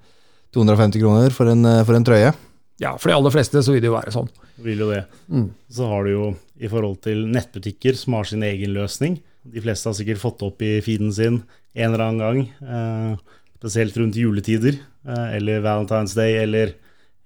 250 0.56 1.02
kroner 1.02 1.34
for 1.34 1.50
en, 1.52 1.64
eh, 1.64 1.84
for 1.84 1.98
en 1.98 2.06
trøye. 2.06 2.32
Ja, 2.78 2.94
for 2.96 3.10
de 3.10 3.16
aller 3.16 3.34
fleste 3.34 3.62
så 3.64 3.74
vil 3.74 3.82
det 3.82 3.90
jo 3.90 3.96
være 3.96 4.14
sånn. 4.14 4.28
Vil 4.62 4.84
jo 4.84 4.90
det. 4.92 5.02
Mm. 5.26 5.48
Så 5.74 5.88
har 5.90 6.06
du 6.06 6.12
jo 6.12 6.26
i 6.58 6.70
forhold 6.70 7.00
til 7.04 7.24
nettbutikker 7.30 7.96
som 7.98 8.16
har 8.18 8.28
sin 8.30 8.44
egen 8.46 8.74
løsning. 8.76 9.18
De 9.48 9.62
fleste 9.64 9.90
har 9.90 9.96
sikkert 9.98 10.22
fått 10.22 10.44
opp 10.46 10.62
i 10.62 10.78
feeden 10.84 11.10
sin 11.14 11.40
en 11.74 11.90
eller 11.90 12.04
annen 12.06 12.22
gang. 12.22 12.40
Eh, 12.62 13.40
spesielt 13.58 13.96
rundt 13.98 14.18
juletider, 14.18 14.78
eh, 15.08 15.36
eller 15.36 15.64
Valentine's 15.64 16.14
Day, 16.14 16.38
eller 16.38 16.76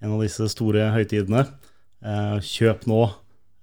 en 0.03 0.17
av 0.17 0.25
disse 0.25 0.49
store 0.51 0.89
høytidene. 0.95 1.45
Eh, 2.03 2.39
kjøp 2.41 2.89
nå, 2.91 3.03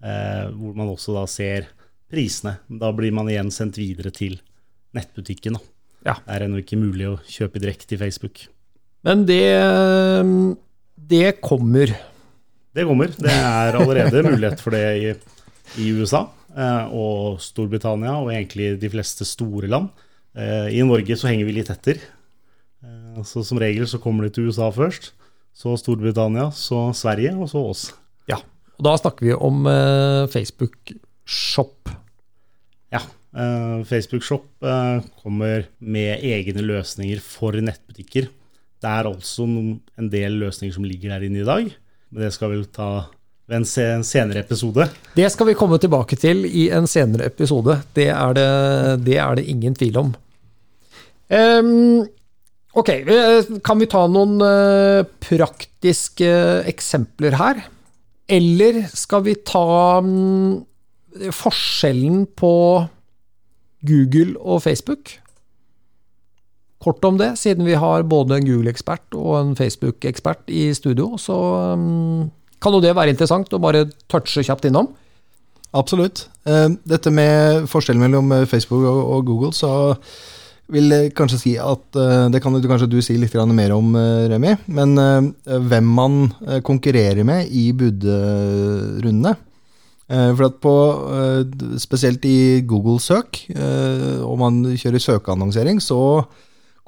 eh, 0.05 0.45
hvor 0.53 0.77
man 0.77 0.93
også 0.93 1.17
da 1.17 1.25
ser 1.27 1.67
prisene. 2.10 2.58
Da 2.67 2.91
blir 2.95 3.13
man 3.15 3.30
igjen 3.30 3.52
sendt 3.54 3.80
videre 3.80 4.12
til 4.15 4.39
nettbutikken. 4.98 5.60
Ja. 6.06 6.15
Det 6.24 6.36
er 6.36 6.45
ennå 6.45 6.62
ikke 6.63 6.80
mulig 6.80 7.08
å 7.10 7.17
kjøpe 7.28 7.62
direkte 7.62 7.95
i 7.95 8.02
Facebook. 8.02 8.45
Men 9.06 9.24
det, 9.28 9.43
det 11.10 11.39
kommer. 11.43 11.93
Det 12.76 12.86
kommer. 12.88 13.13
Det 13.15 13.32
er 13.34 13.78
allerede 13.80 14.24
mulighet 14.26 14.62
for 14.63 14.76
det 14.76 14.84
i, 15.00 15.13
i 15.84 15.89
USA 15.95 16.26
eh, 16.56 16.93
og 16.95 17.39
Storbritannia 17.43 18.17
og 18.19 18.32
egentlig 18.34 18.74
de 18.82 18.91
fleste 18.91 19.28
store 19.28 19.69
land. 19.72 19.89
Eh, 20.38 20.76
I 20.80 20.86
Norge 20.88 21.17
så 21.19 21.30
henger 21.32 21.48
vi 21.48 21.58
litt 21.60 21.72
etter. 21.74 22.02
Eh, 22.84 23.22
så 23.28 23.43
som 23.45 23.62
regel 23.62 23.88
så 23.89 24.02
kommer 24.04 24.28
de 24.28 24.34
til 24.36 24.50
USA 24.50 24.69
først, 24.74 25.12
så 25.56 25.76
Storbritannia, 25.80 26.50
så 26.56 26.89
Sverige, 26.95 27.36
og 27.36 27.52
så 27.52 27.63
oss. 27.72 27.86
Ja. 28.30 28.39
Og 28.80 28.86
da 28.88 28.95
snakker 29.00 29.28
vi 29.28 29.36
om 29.36 29.65
Facebook 30.32 30.93
Shop. 31.29 31.91
Ja. 32.89 33.01
eh, 33.37 33.83
Facebook 33.85 34.23
Shop 34.25 34.47
eh, 34.65 35.05
kommer 35.21 35.67
med 35.77 36.23
egne 36.25 36.63
løsninger 36.65 37.21
for 37.21 37.53
nettbutikker. 37.61 38.29
Det 38.79 38.89
er 38.89 39.09
altså 39.09 39.45
en 39.45 40.09
del 40.09 40.39
løsninger 40.41 40.73
som 40.73 40.87
ligger 40.87 41.13
der 41.13 41.27
inne 41.27 41.43
i 41.43 41.47
dag, 41.47 41.69
men 42.09 42.23
det 42.23 42.31
skal 42.33 42.55
vi 42.55 42.63
ta 42.73 42.89
ved 43.49 43.61
en 43.61 44.05
senere 44.05 44.41
episode. 44.41 44.87
Det 45.17 45.27
skal 45.33 45.49
vi 45.49 45.57
komme 45.57 45.77
tilbake 45.81 46.17
til 46.17 46.45
i 46.47 46.69
en 46.73 46.87
senere 46.89 47.27
episode. 47.29 47.79
Det 47.93 48.07
er 48.13 48.37
det, 48.37 48.49
det, 49.05 49.17
er 49.21 49.37
det 49.37 49.45
ingen 49.49 49.75
tvil 49.77 49.97
om. 50.01 50.13
Um, 51.29 52.07
ok, 52.73 52.89
eh, 52.89 53.51
kan 53.65 53.81
vi 53.81 53.89
ta 53.89 54.05
noen 54.09 54.39
praktiske 55.21 56.31
eksempler 56.69 57.37
her? 57.37 57.61
Eller 58.29 58.83
skal 58.93 59.25
vi 59.25 59.33
ta 59.45 60.01
mm, 60.05 60.68
forskjellen 61.36 62.25
på 62.39 62.53
Google 63.88 64.36
og 64.39 64.63
Facebook? 64.63 65.17
Kort 66.79 67.03
om 67.03 67.17
det, 67.19 67.34
siden 67.39 67.67
vi 67.67 67.75
har 67.75 68.08
både 68.08 68.38
en 68.38 68.47
Google-ekspert 68.47 69.15
og 69.19 69.34
en 69.41 69.55
Facebook-ekspert 69.60 70.47
i 70.47 70.69
studio. 70.73 71.17
Så 71.19 71.36
mm, 71.75 72.29
kan 72.63 72.75
jo 72.75 72.79
det 72.84 72.95
være 72.95 73.12
interessant 73.12 73.51
å 73.51 73.60
bare 73.60 73.89
touche 74.08 74.45
kjapt 74.47 74.69
innom. 74.69 74.88
Absolutt. 75.75 76.27
Eh, 76.47 76.67
Dette 76.88 77.12
med 77.13 77.67
forskjellen 77.69 78.01
mellom 78.01 78.32
eh, 78.34 78.47
Facebook 78.49 78.88
og 78.88 79.01
og 79.17 79.25
Google, 79.27 79.51
så 79.53 79.71
vil 80.69 80.89
jeg 80.93 81.13
kanskje 81.17 81.41
si 81.41 81.53
at 81.58 81.97
eh, 81.97 82.29
Det 82.32 82.41
kan 82.41 82.55
kanskje 82.55 82.89
du 82.89 83.01
si 83.01 83.17
litt 83.17 83.36
mer 83.36 83.75
om, 83.75 83.95
Remi. 84.32 84.55
Men 84.67 84.95
hvem 85.43 85.84
man 85.84 86.32
konkurrerer 86.63 87.23
med 87.23 87.47
i 87.51 87.71
budrundene. 87.73 89.36
Eh, 90.10 90.32
For 90.36 90.48
at 90.48 90.60
på, 90.63 90.76
eh, 91.13 91.78
spesielt 91.78 92.26
i 92.26 92.62
Google-søk, 92.65 93.43
eh, 93.54 94.22
om 94.26 94.39
man 94.39 94.63
kjører 94.74 95.04
søkeannonsering, 95.04 95.80
så 95.80 96.26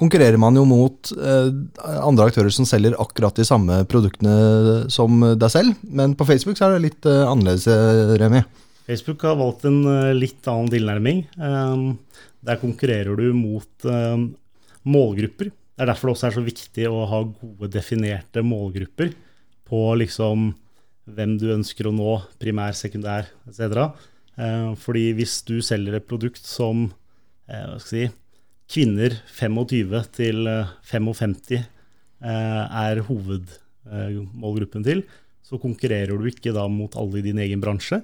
konkurrerer 0.02 0.40
man 0.42 0.56
jo 0.56 0.66
mot 0.66 1.12
andre 1.14 2.26
aktører 2.26 2.50
som 2.50 2.66
selger 2.66 2.96
akkurat 2.98 3.36
de 3.38 3.44
samme 3.46 3.84
produktene 3.86 4.90
som 4.90 5.20
deg 5.38 5.52
selv. 5.52 5.76
Men 5.84 6.16
på 6.16 6.26
Facebook 6.26 6.58
så 6.58 6.66
er 6.66 6.80
det 6.80 6.88
litt 6.88 7.06
annerledes, 7.06 7.68
Remi. 8.18 8.42
Facebook 8.88 9.22
har 9.22 9.38
valgt 9.38 9.68
en 9.70 9.84
litt 10.18 10.42
annen 10.50 10.72
tilnærming. 10.74 11.28
Um, 11.38 12.00
Der 12.44 12.58
konkurrerer 12.58 13.16
du 13.16 13.32
mot 13.38 13.86
um, 13.86 14.34
målgrupper. 14.84 15.52
Det 15.54 15.86
er 15.86 15.92
derfor 15.92 16.10
det 16.10 16.16
også 16.16 16.28
er 16.32 16.34
så 16.40 16.46
viktig 16.50 16.90
å 16.90 17.06
ha 17.06 17.22
gode, 17.22 17.70
definerte 17.70 18.42
målgrupper 18.42 19.14
på 19.70 19.84
liksom 20.02 20.56
hvem 21.10 21.38
du 21.42 21.50
ønsker 21.54 21.88
å 21.90 21.94
nå, 21.96 22.16
primær, 22.42 22.76
sekundær 22.78 23.30
etc. 23.50 23.92
Eh, 24.38 24.72
Fordi 24.80 25.12
hvis 25.18 25.42
du 25.48 25.60
selger 25.66 25.98
et 25.98 26.08
produkt 26.08 26.44
som 26.48 26.90
eh, 27.50 27.76
si, 27.84 28.08
kvinner 28.72 29.18
25 29.34 29.98
til 30.16 30.48
eh, 30.50 30.72
55 30.88 31.36
eh, 31.58 31.66
er 32.24 33.04
hovedmålgruppen 33.10 34.86
til, 34.88 35.04
så 35.46 35.60
konkurrerer 35.60 36.16
du 36.16 36.30
ikke 36.30 36.54
da 36.56 36.68
mot 36.72 36.96
alle 37.00 37.20
i 37.20 37.26
din 37.26 37.42
egen 37.44 37.60
bransje. 37.64 38.00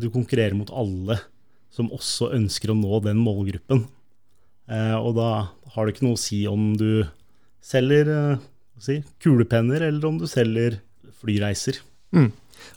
Du 0.00 0.06
konkurrerer 0.12 0.54
mot 0.56 0.68
alle 0.76 1.16
som 1.72 1.90
også 1.92 2.30
ønsker 2.36 2.72
å 2.72 2.76
nå 2.76 3.00
den 3.04 3.18
målgruppen. 3.20 3.82
Og 4.70 5.10
da 5.16 5.28
har 5.74 5.84
det 5.84 5.94
ikke 5.94 6.06
noe 6.06 6.16
å 6.16 6.20
si 6.20 6.38
om 6.48 6.70
du 6.80 7.02
selger 7.64 8.08
si, 8.80 9.00
kulepenner, 9.20 9.84
eller 9.88 10.08
om 10.08 10.20
du 10.20 10.26
selger 10.30 10.78
flyreiser. 11.20 11.80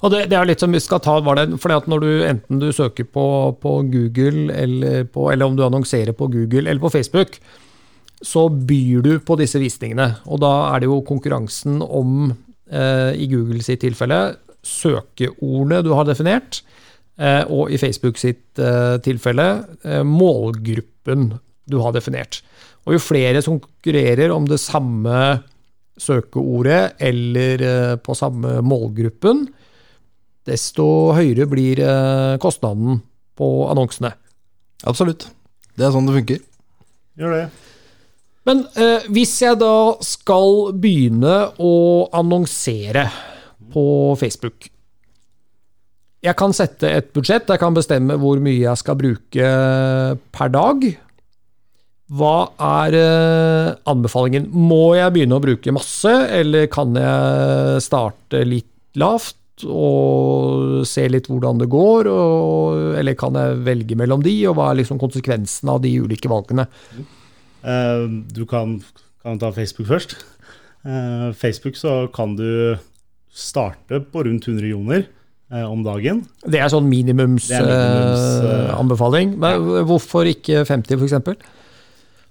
Og 0.04 0.12
det, 0.12 0.26
det 0.32 0.38
er 0.38 0.48
litt 0.48 0.63
som 0.63 0.74
vi 0.74 0.82
skal 0.84 1.00
ta, 1.04 1.15
var 1.24 1.39
det, 1.39 1.60
fordi 1.63 1.78
at 1.80 1.86
når 1.91 2.04
du 2.04 2.10
enten 2.28 2.60
du 2.60 2.69
søker 2.76 3.08
på, 3.08 3.26
på 3.63 3.76
Google, 3.91 4.50
eller, 4.52 5.06
på, 5.08 5.30
eller 5.32 5.48
om 5.48 5.56
du 5.56 5.63
annonserer 5.63 6.15
på 6.17 6.28
Google 6.32 6.67
eller 6.67 6.84
på 6.84 6.91
Facebook, 6.91 7.38
så 8.24 8.48
byr 8.52 9.04
du 9.04 9.13
på 9.24 9.38
disse 9.39 9.60
visningene. 9.60 10.10
Og 10.32 10.41
da 10.43 10.52
er 10.72 10.84
det 10.84 10.89
jo 10.89 11.02
konkurransen 11.08 11.82
om, 11.84 12.34
eh, 12.72 13.12
i 13.19 13.30
Google 13.32 13.63
sitt 13.63 13.84
tilfelle, 13.84 14.19
søkeordene 14.63 15.84
du 15.84 15.91
har 15.96 16.08
definert, 16.08 16.62
eh, 17.19 17.43
og 17.48 17.72
i 17.72 17.80
Facebook 17.80 18.19
sitt 18.19 18.60
eh, 18.60 18.98
tilfelle, 19.04 19.48
eh, 19.84 20.04
målgruppen 20.08 21.34
du 21.67 21.80
har 21.84 21.96
definert. 21.96 22.41
Og 22.84 22.98
jo 22.98 23.04
flere 23.04 23.43
som 23.43 23.60
konkurrerer 23.63 24.32
om 24.36 24.48
det 24.48 24.60
samme 24.60 25.43
søkeordet 25.99 26.95
eller 27.03 27.63
eh, 27.67 27.95
på 28.01 28.15
samme 28.17 28.60
målgruppen, 28.65 29.45
desto 30.47 30.88
høyere 31.15 31.47
blir 31.49 31.82
eh, 31.84 32.38
kostnaden 32.41 33.01
på 33.38 33.49
annonsene. 33.71 34.13
Absolutt. 34.89 35.27
Det 35.77 35.88
er 35.88 35.93
sånn 35.93 36.10
det 36.10 36.17
funker. 36.17 36.41
Gjør 37.19 37.38
det. 37.38 37.45
Men 38.47 38.65
eh, 38.75 39.06
hvis 39.13 39.38
jeg 39.43 39.60
da 39.62 39.95
skal 40.03 40.73
begynne 40.75 41.36
å 41.63 41.73
annonsere 42.12 43.08
på 43.73 43.86
Facebook 44.19 44.67
Jeg 46.23 46.36
kan 46.39 46.53
sette 46.56 46.88
et 46.88 47.10
budsjett, 47.15 47.49
jeg 47.49 47.60
kan 47.60 47.75
bestemme 47.75 48.15
hvor 48.19 48.39
mye 48.43 48.62
jeg 48.62 48.79
skal 48.79 48.99
bruke 48.99 49.47
per 50.36 50.51
dag. 50.51 50.86
Hva 52.12 52.52
er 52.84 52.98
eh, 53.00 53.70
anbefalingen? 53.89 54.50
Må 54.52 54.94
jeg 54.98 55.13
begynne 55.16 55.38
å 55.39 55.44
bruke 55.44 55.74
masse, 55.76 56.12
eller 56.36 56.68
kan 56.72 56.98
jeg 57.00 57.84
starte 57.86 58.44
litt 58.48 58.68
lavt 59.00 59.39
og 59.63 60.84
se 60.89 61.06
litt 61.08 61.30
hvordan 61.32 61.62
det 61.62 61.70
går? 61.72 62.10
Og, 62.12 63.00
eller 63.00 63.16
kan 63.18 63.38
jeg 63.39 63.62
velge 63.66 63.98
mellom 64.00 64.24
de, 64.26 64.36
og 64.50 64.58
hva 64.60 64.72
er 64.72 64.82
liksom 64.82 65.00
konsekvensen 65.02 65.72
av 65.72 65.82
de 65.86 65.94
ulike 66.04 66.32
valgene? 66.32 66.68
Uh, 67.63 68.10
Du 68.36 68.44
kan, 68.50 68.82
kan 69.24 69.39
ta 69.39 69.54
Facebook 69.56 69.88
først. 69.88 70.18
Uh, 70.84 71.32
Facebook 71.32 71.80
så 71.80 72.10
kan 72.13 72.36
du 72.36 72.76
starte 73.34 74.04
på 74.12 74.26
rundt 74.28 74.48
100 74.48 74.68
joner 74.68 75.06
uh, 75.54 75.66
om 75.72 75.82
dagen. 75.86 76.26
Det 76.44 76.60
er 76.60 76.70
sånn 76.74 76.89
minimums, 76.92 77.48
er 77.50 77.63
minimums, 77.63 78.28
eh, 78.44 78.72
anbefaling. 78.76 79.38
Men 79.39 79.88
hvorfor 79.88 80.28
ikke 80.30 80.66
50, 80.68 81.00
f.eks.? 81.00 81.62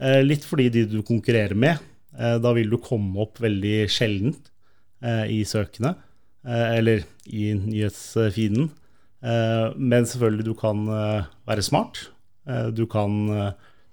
Eh, 0.03 0.21
Litt 0.27 0.47
fordi 0.47 0.69
de 0.73 0.87
du 0.91 1.01
konkurrerer 1.07 1.55
med, 1.55 1.79
eh, 2.19 2.38
da 2.43 2.53
vil 2.57 2.71
du 2.71 2.79
komme 2.83 3.21
opp 3.23 3.38
veldig 3.43 3.87
sjeldent 3.91 4.51
eh, 5.03 5.27
i 5.38 5.43
søkene, 5.47 5.97
eller 6.43 7.05
i 7.31 7.53
nyhetsfeeden. 7.55 8.65
Men 9.23 10.07
selvfølgelig, 10.11 10.43
du 10.43 10.57
kan 10.59 10.81
være 11.47 11.62
smart. 11.62 12.01
Du 12.75 12.83
kan 12.91 13.12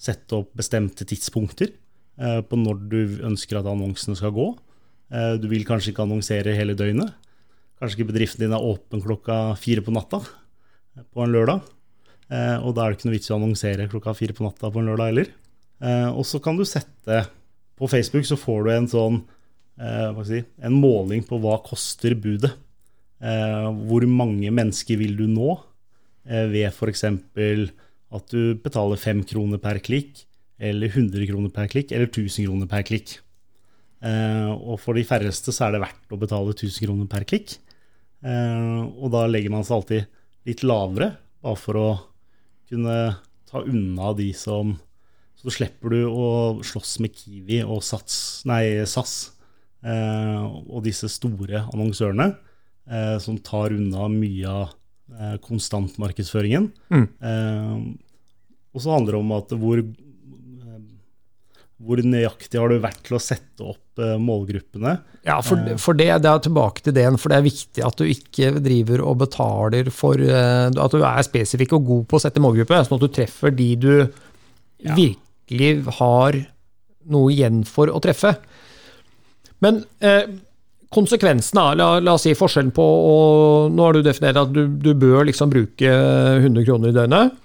sette 0.02 0.34
opp 0.34 0.56
bestemte 0.58 1.06
tidspunkter 1.06 1.76
på 2.18 2.58
når 2.58 2.80
du 2.90 2.98
ønsker 3.30 3.60
at 3.60 3.70
annonsene 3.70 4.18
skal 4.18 4.34
gå. 4.34 4.48
Du 5.38 5.46
vil 5.52 5.62
kanskje 5.68 5.92
ikke 5.94 6.08
annonsere 6.08 6.56
hele 6.58 6.74
døgnet. 6.74 7.14
Kanskje 7.78 8.00
ikke 8.00 8.10
bedriften 8.16 8.48
din 8.48 8.58
er 8.58 8.66
åpen 8.66 9.06
klokka 9.06 9.54
fire 9.62 9.86
på 9.86 9.94
natta 9.94 10.24
på 10.26 11.22
en 11.22 11.36
lørdag. 11.36 11.62
Og 12.66 12.74
da 12.74 12.88
er 12.88 12.90
det 12.90 12.98
ikke 12.98 13.12
noe 13.12 13.18
vits 13.20 13.30
i 13.30 13.36
å 13.36 13.38
annonsere 13.38 13.92
klokka 13.94 14.18
fire 14.18 14.34
på 14.34 14.48
natta 14.48 14.74
på 14.74 14.82
en 14.82 14.90
lørdag 14.90 15.14
heller. 15.14 15.30
Eh, 15.80 16.10
og 16.12 16.26
så 16.28 16.42
kan 16.44 16.58
du 16.60 16.66
sette 16.68 17.22
På 17.80 17.88
Facebook 17.88 18.26
så 18.28 18.36
får 18.36 18.66
du 18.66 18.70
en 18.74 18.88
sånn 18.92 19.20
eh, 19.80 20.24
si, 20.28 20.42
en 20.60 20.76
måling 20.76 21.24
på 21.24 21.40
hva 21.40 21.60
koster 21.64 22.16
budet. 22.20 22.52
Eh, 23.20 23.68
hvor 23.88 24.04
mange 24.08 24.52
mennesker 24.52 25.00
vil 25.00 25.16
du 25.16 25.26
nå 25.32 25.54
eh, 26.28 26.46
ved 26.52 26.68
f.eks. 26.74 27.06
at 27.08 28.34
du 28.34 28.60
betaler 28.60 29.00
5 29.00 29.24
kroner 29.30 29.62
per 29.64 29.80
klikk, 29.86 30.26
eller 30.60 30.92
100 30.92 31.24
kroner 31.30 31.54
per 31.56 31.72
klikk, 31.72 31.94
eller 31.96 32.12
1000 32.12 32.50
kroner 32.50 32.68
per 32.68 32.84
klikk. 32.88 33.16
Og 34.00 34.78
for 34.80 34.96
de 34.96 35.04
færreste 35.04 35.52
så 35.52 35.66
er 35.66 35.76
det 35.76 35.82
verdt 35.84 36.14
å 36.16 36.20
betale 36.20 36.54
1000 36.56 36.86
kroner 36.86 37.08
per 37.12 37.26
klikk. 37.28 37.58
Og 38.24 39.08
da 39.12 39.26
legger 39.28 39.52
man 39.52 39.64
seg 39.68 39.76
alltid 39.76 40.08
litt 40.48 40.64
lavere, 40.64 41.10
bare 41.44 41.60
for 41.60 41.80
å 41.80 41.88
kunne 42.72 42.96
ta 43.50 43.64
unna 43.64 44.14
de 44.18 44.30
som 44.36 44.76
Så 45.40 45.54
slipper 45.56 45.94
du 45.94 46.02
å 46.12 46.26
slåss 46.68 46.98
med 47.00 47.14
Kiwi 47.16 47.62
og 47.64 47.80
Sats, 47.86 48.42
nei, 48.50 48.82
SAS 48.84 49.14
eh, 49.88 50.42
og 50.44 50.82
disse 50.84 51.08
store 51.12 51.62
annonsørene 51.72 52.26
eh, 52.92 53.16
som 53.24 53.38
tar 53.40 53.72
unna 53.78 54.10
mye 54.12 54.52
av 54.52 54.74
eh, 55.16 55.38
konstantmarkedsføringen. 55.46 56.68
Mm. 56.92 57.06
Eh, 57.24 57.78
og 58.76 58.84
så 58.84 58.92
handler 58.98 59.16
det 59.16 59.22
om 59.24 59.32
at 59.38 59.54
hvor, 59.62 59.80
eh, 59.80 60.82
hvor 61.80 62.04
nøyaktig 62.04 62.60
har 62.60 62.76
du 62.76 62.84
vært 62.84 63.00
til 63.08 63.16
å 63.16 63.22
sette 63.24 63.64
opp 63.72 64.04
eh, 64.04 64.18
målgruppene? 64.20 64.98
Ja, 65.24 65.40
for, 65.46 65.64
for 65.80 65.96
det, 66.00 66.10
det 66.26 66.34
er 66.34 66.44
tilbake 66.50 66.84
til 66.84 66.98
det 67.00 67.06
igjen, 67.06 67.18
for 67.22 67.32
det 67.32 67.40
er 67.40 67.48
viktig 67.48 67.88
at 67.88 67.96
du 68.04 68.12
ikke 68.12 68.52
driver 68.60 69.06
og 69.08 69.18
betaler 69.24 69.88
for 69.94 70.20
At 70.20 70.92
du 70.96 71.00
er 71.04 71.24
spesifikk 71.28 71.76
og 71.80 71.88
god 71.94 72.06
på 72.12 72.20
å 72.20 72.24
sette 72.28 72.44
målgruppe, 72.44 72.84
sånn 72.88 73.00
at 73.00 73.08
du 73.08 73.12
treffer 73.22 73.56
de 73.56 73.72
du 73.80 73.92
Ja. 74.80 74.96
virkelig 74.96 75.18
har 76.00 76.38
noe 77.10 77.34
igjen 77.34 77.64
for 77.68 77.92
å 77.92 78.02
treffe. 78.04 78.36
Men 79.64 79.82
eh, 80.06 80.26
konsekvensene, 80.94 81.66
la, 81.80 81.92
la 82.02 82.16
oss 82.16 82.26
si 82.28 82.36
forskjellen 82.38 82.72
på 82.76 82.86
og 82.86 83.76
Nå 83.76 83.86
har 83.86 83.98
du 83.98 84.06
definert 84.06 84.40
at 84.42 84.56
du, 84.56 84.66
du 84.82 84.94
bør 84.98 85.28
liksom 85.30 85.52
bruke 85.54 85.94
100 86.40 86.66
kroner 86.66 86.92
i 86.92 86.96
døgnet. 86.96 87.38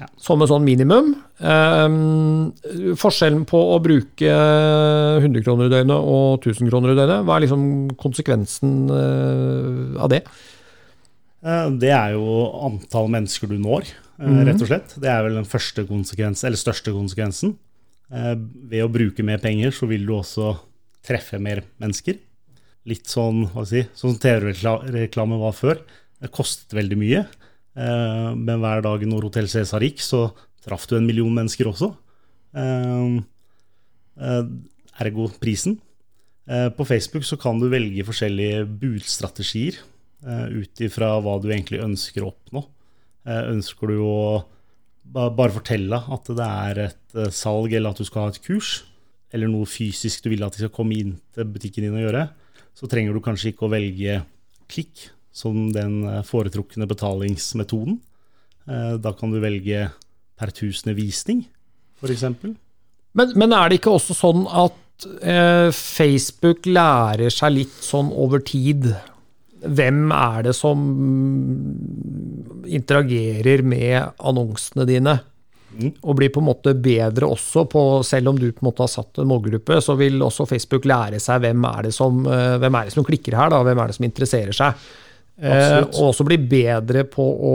Ja. 0.00 0.08
Som 0.18 0.42
en 0.42 0.50
sånn 0.50 0.64
minimum. 0.66 1.12
Eh, 1.42 2.94
forskjellen 2.98 3.44
på 3.48 3.60
å 3.74 3.80
bruke 3.82 4.36
100 5.22 5.44
kroner 5.46 5.68
i 5.68 5.74
døgnet 5.74 5.98
og 5.98 6.42
1000 6.42 6.70
kroner 6.70 6.94
i 6.94 6.98
døgnet, 6.98 7.26
hva 7.26 7.36
er 7.36 7.46
liksom 7.46 7.64
konsekvensen 8.00 8.74
eh, 8.98 10.02
av 10.02 10.12
det? 10.12 10.24
Eh, 11.42 11.70
Det 11.82 11.90
er 11.90 12.14
jo 12.14 12.24
antall 12.68 13.08
mennesker 13.10 13.50
du 13.50 13.58
når, 13.58 13.88
eh, 14.20 14.44
rett 14.46 14.62
og 14.62 14.68
slett. 14.68 14.94
Det 15.00 15.10
er 15.10 15.22
vel 15.24 15.34
den 15.34 15.48
første 15.48 15.84
konsekvensen, 15.86 16.46
eller 16.46 16.56
største 16.60 16.92
konsekvensen. 16.94 17.56
Eh, 18.12 18.34
Ved 18.34 18.84
å 18.84 18.92
bruke 18.92 19.24
mer 19.24 19.38
penger 19.38 19.70
så 19.70 19.88
vil 19.88 20.06
du 20.06 20.12
også 20.12 20.58
treffe 21.02 21.40
mer 21.40 21.62
mennesker. 21.80 22.18
litt 22.84 23.04
sånn 23.06 23.48
hva 23.52 23.64
si, 23.64 23.84
sånn 23.94 24.18
TV-reklame 24.18 25.38
var 25.38 25.52
før. 25.52 25.78
Det 26.20 26.32
kostet 26.32 26.74
veldig 26.74 26.98
mye. 26.98 27.26
Men 27.76 28.58
hver 28.58 28.82
dag 28.82 29.00
når 29.06 29.22
Hotell 29.22 29.46
Cæsar 29.46 29.78
gikk, 29.78 30.00
så 30.00 30.32
traff 30.66 30.88
du 30.88 30.96
en 30.96 31.06
million 31.06 31.32
mennesker 31.32 31.64
også. 31.70 31.94
Ergo 34.98 35.28
prisen. 35.38 35.78
På 36.44 36.84
Facebook 36.84 37.22
så 37.22 37.38
kan 37.38 37.60
du 37.60 37.68
velge 37.70 38.02
forskjellige 38.02 38.66
budstrategier 38.80 39.78
ut 40.24 40.80
ifra 40.86 41.16
hva 41.22 41.38
du 41.42 41.48
egentlig 41.50 41.80
ønsker 41.82 42.22
å 42.24 42.30
oppnå. 42.32 42.62
Eh, 43.26 43.42
ønsker 43.52 43.92
du 43.92 44.00
å 44.06 44.44
bare 45.12 45.52
fortelle 45.54 45.98
at 46.14 46.30
det 46.30 46.46
er 46.46 46.80
et 46.88 47.16
eh, 47.18 47.30
salg, 47.34 47.72
eller 47.74 47.92
at 47.92 48.00
du 48.00 48.06
skal 48.06 48.26
ha 48.28 48.32
et 48.32 48.40
kurs, 48.44 48.82
eller 49.32 49.50
noe 49.50 49.66
fysisk 49.68 50.24
du 50.24 50.30
vil 50.32 50.44
at 50.46 50.54
de 50.56 50.62
skal 50.64 50.74
komme 50.74 50.96
inn 50.98 51.16
til 51.34 51.48
butikken 51.48 51.86
din 51.86 51.96
og 51.98 52.04
gjøre, 52.06 52.26
så 52.76 52.88
trenger 52.88 53.16
du 53.16 53.22
kanskje 53.24 53.52
ikke 53.52 53.66
å 53.66 53.72
velge 53.72 54.20
klikk 54.72 55.08
som 55.32 55.70
den 55.74 56.02
eh, 56.08 56.22
foretrukne 56.28 56.88
betalingsmetoden. 56.90 57.98
Eh, 58.68 58.94
Da 59.02 59.12
kan 59.16 59.32
du 59.32 59.40
velge 59.42 59.88
per 60.38 60.52
tusende 60.54 60.94
visning, 60.98 61.44
f.eks. 62.00 62.24
Men, 63.12 63.34
men 63.36 63.52
er 63.54 63.68
det 63.68 63.78
ikke 63.80 63.92
også 63.94 64.14
sånn 64.16 64.46
at 64.48 65.06
eh, 65.20 65.68
Facebook 65.76 66.64
lærer 66.66 67.30
seg 67.30 67.52
litt 67.58 67.82
sånn 67.84 68.08
over 68.16 68.40
tid? 68.42 68.88
Hvem 69.62 70.10
er 70.14 70.48
det 70.48 70.54
som 70.58 70.80
interagerer 72.66 73.62
med 73.66 74.18
annonsene 74.18 74.86
dine? 74.88 75.18
Mm. 75.72 75.92
Og 76.04 76.16
blir 76.18 76.32
på 76.32 76.42
en 76.42 76.48
måte 76.50 76.74
bedre 76.76 77.28
også 77.32 77.64
på 77.72 77.82
Selv 78.04 78.28
om 78.28 78.36
du 78.36 78.50
på 78.50 78.60
en 78.60 78.68
måte 78.68 78.84
har 78.84 78.90
satt 78.92 79.22
en 79.22 79.30
målgruppe, 79.30 79.78
så 79.80 79.96
vil 79.96 80.20
også 80.20 80.44
Facebook 80.48 80.84
lære 80.88 81.20
seg 81.22 81.40
hvem 81.46 81.64
er 81.70 81.88
det 81.88 81.94
som, 81.96 82.26
eh, 82.26 82.58
hvem 82.60 82.76
er 82.76 82.88
det 82.88 82.96
som 82.96 83.06
klikker 83.06 83.38
her, 83.38 83.52
da? 83.54 83.62
Hvem 83.64 83.80
er 83.80 83.88
det 83.88 83.96
som 83.96 84.08
interesserer 84.08 84.56
seg? 84.58 84.82
Eh, 85.40 85.48
Absolutt. 85.48 85.94
og 85.96 86.10
også 86.10 86.26
bli 86.28 86.36
bedre 86.36 87.04
på 87.08 87.24
å 87.24 87.54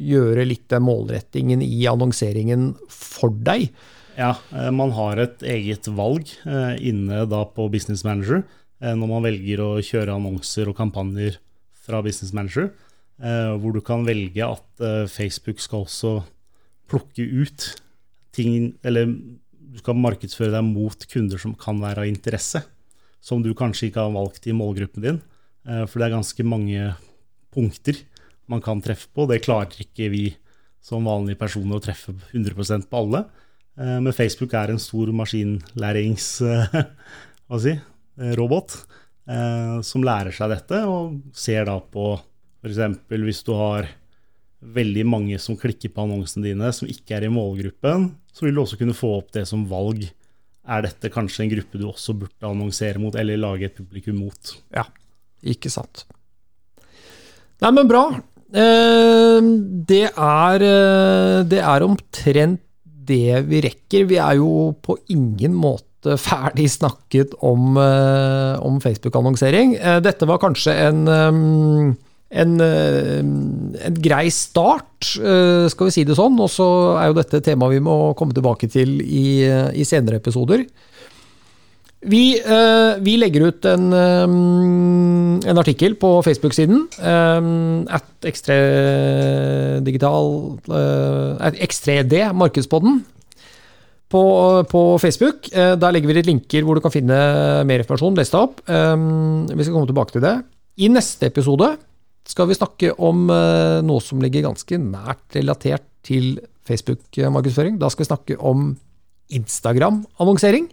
gjøre 0.00 0.46
litt 0.48 0.64
den 0.72 0.86
målrettingen 0.86 1.60
i 1.62 1.84
annonseringen 1.86 2.72
for 2.88 3.28
deg. 3.30 3.68
Ja, 4.16 4.32
eh, 4.56 4.70
man 4.70 4.90
har 4.96 5.20
et 5.20 5.44
eget 5.44 5.86
valg 5.92 6.32
inne 6.80 7.26
da 7.28 7.44
på 7.44 7.70
Business 7.70 8.04
Manager 8.04 8.42
når 8.98 9.10
man 9.10 9.26
velger 9.26 9.62
å 9.62 9.70
kjøre 9.84 10.16
annonser 10.16 10.70
og 10.70 10.76
kampanjer 10.78 11.38
fra 11.82 12.00
Business 12.02 12.34
Manager, 12.34 12.70
eh, 13.22 13.52
hvor 13.58 13.74
du 13.74 13.80
kan 13.84 14.04
velge 14.06 14.42
at 14.46 14.82
eh, 14.82 15.06
Facebook 15.10 15.62
skal 15.62 15.86
også 15.86 16.16
plukke 16.90 17.24
ut 17.24 17.70
ting 18.32 18.72
Eller 18.80 19.10
du 19.12 19.76
skal 19.80 19.98
markedsføre 20.00 20.54
deg 20.54 20.64
mot 20.64 21.04
kunder 21.10 21.40
som 21.40 21.52
kan 21.56 21.76
være 21.80 22.04
av 22.04 22.08
interesse, 22.08 22.62
som 23.20 23.42
du 23.44 23.50
kanskje 23.56 23.90
ikke 23.90 24.06
har 24.06 24.14
valgt 24.14 24.46
i 24.48 24.54
målgruppen 24.56 25.04
din. 25.04 25.20
Eh, 25.68 25.84
For 25.84 26.00
det 26.00 26.08
er 26.08 26.16
ganske 26.16 26.46
mange 26.48 26.94
punkter 27.52 28.00
man 28.48 28.64
kan 28.64 28.80
treffe 28.84 29.08
på. 29.12 29.26
Det 29.28 29.42
klarer 29.44 29.84
ikke 29.84 30.08
vi 30.12 30.24
som 30.82 31.04
vanlige 31.06 31.38
personer 31.38 31.76
å 31.76 31.84
treffe 31.84 32.14
100% 32.32 32.88
på 32.88 33.02
alle. 33.04 33.26
Eh, 33.76 34.00
Men 34.00 34.16
Facebook 34.16 34.54
er 34.56 34.72
en 34.72 34.80
stor 34.82 35.12
maskinlærings... 35.12 36.40
eh, 36.40 36.82
Hva 37.52 37.60
si? 37.60 37.76
Eh, 38.18 38.34
Robot. 38.38 38.74
eh, 39.28 39.80
Som 39.86 40.04
lærer 40.06 40.32
seg 40.34 40.50
dette, 40.50 40.82
og 40.88 41.20
ser 41.34 41.64
da 41.68 41.78
på 41.80 42.14
f.eks. 42.62 42.78
hvis 43.08 43.42
du 43.46 43.52
har 43.58 43.88
veldig 44.62 45.04
mange 45.10 45.38
som 45.42 45.56
klikker 45.58 45.90
på 45.90 46.04
annonsene 46.04 46.46
dine, 46.52 46.68
som 46.72 46.86
ikke 46.90 47.16
er 47.16 47.24
i 47.26 47.32
målgruppen, 47.34 48.12
så 48.32 48.44
vil 48.46 48.54
du 48.54 48.60
også 48.62 48.78
kunne 48.78 48.94
få 48.94 49.16
opp 49.18 49.32
det 49.34 49.46
som 49.50 49.64
valg. 49.66 50.04
Er 50.62 50.84
dette 50.86 51.10
kanskje 51.10 51.42
en 51.42 51.50
gruppe 51.50 51.78
du 51.80 51.88
også 51.88 52.14
burde 52.14 52.46
annonsere 52.46 53.00
mot, 53.02 53.14
eller 53.18 53.40
lage 53.42 53.66
et 53.66 53.74
publikum 53.80 54.20
mot? 54.22 54.52
Ja, 54.70 54.84
ikke 55.42 55.70
sant. 55.74 56.04
Nei, 57.62 57.70
men 57.74 57.90
bra. 57.90 58.04
Eh, 58.54 59.40
det 59.90 60.04
er, 60.12 60.64
det 61.50 61.58
er 61.62 61.86
omtrent 61.86 62.62
det 62.84 63.40
vi 63.48 63.60
rekker. 63.64 64.06
Vi 64.06 64.18
er 64.22 64.36
jo 64.38 64.70
på 64.78 64.98
ingen 65.10 65.54
måte 65.58 65.88
ferdig 66.04 66.68
snakket 66.70 67.34
om, 67.40 67.76
eh, 67.76 68.58
om 68.62 68.80
Facebook-annonsering. 68.80 69.76
Eh, 69.78 70.00
Dette 70.00 70.26
var 70.26 70.38
kanskje 70.38 70.72
en, 70.88 71.08
eh, 71.08 71.94
en, 72.42 72.60
eh, 72.60 73.18
en 73.86 73.94
grei 74.00 74.30
start, 74.30 75.16
eh, 75.20 75.68
skal 75.68 75.86
vi 75.86 75.90
si 75.90 76.04
det 76.04 76.16
sånn. 76.16 76.38
Og 76.40 76.50
så 76.50 76.98
er 76.98 77.06
jo 77.08 77.18
dette 77.20 77.34
et 77.36 77.44
tema 77.44 77.68
vi 77.68 77.78
må 77.80 78.14
komme 78.16 78.32
tilbake 78.32 78.70
til 78.70 79.00
i, 79.00 79.44
eh, 79.44 79.70
i 79.74 79.84
senere 79.84 80.16
episoder. 80.16 80.66
Vi, 82.02 82.34
eh, 82.36 82.98
vi 82.98 83.16
legger 83.16 83.46
ut 83.46 83.64
en, 83.64 83.92
eh, 83.92 85.48
en 85.48 85.58
artikkel 85.58 85.94
på 85.94 86.22
Facebook-siden. 86.24 86.88
eh, 86.98 87.94
at 87.94 88.04
Ekstre 88.22 89.80
Digital 89.84 90.58
eh, 90.68 91.36
at 91.46 91.54
Ekstre-D, 91.54 92.32
Markedspodden, 92.34 93.04
på, 94.12 94.22
på 94.68 94.82
Facebook. 95.02 95.48
Eh, 95.52 95.74
der 95.80 95.94
legger 95.94 96.10
vi 96.10 96.18
litt 96.18 96.28
linker 96.28 96.66
hvor 96.66 96.76
du 96.76 96.84
kan 96.84 96.94
finne 96.94 97.16
mer 97.68 97.82
informasjon. 97.82 98.18
Les 98.18 98.32
deg 98.32 98.42
opp. 98.42 98.60
Eh, 98.68 98.94
vi 99.52 99.64
skal 99.64 99.76
komme 99.76 99.90
tilbake 99.90 100.16
til 100.16 100.24
det. 100.24 100.36
I 100.82 100.92
neste 100.92 101.28
episode 101.28 101.74
skal 102.28 102.48
vi 102.48 102.56
snakke 102.58 102.92
om 103.02 103.26
eh, 103.32 103.80
noe 103.84 104.02
som 104.04 104.22
ligger 104.22 104.46
ganske 104.46 104.78
nært 104.78 105.38
relatert 105.38 105.88
til 106.06 106.36
Facebook-markedsføring. 106.68 107.80
Da 107.80 107.90
skal 107.90 108.04
vi 108.04 108.10
snakke 108.10 108.38
om 108.38 108.70
Instagram-annonsering. 109.32 110.68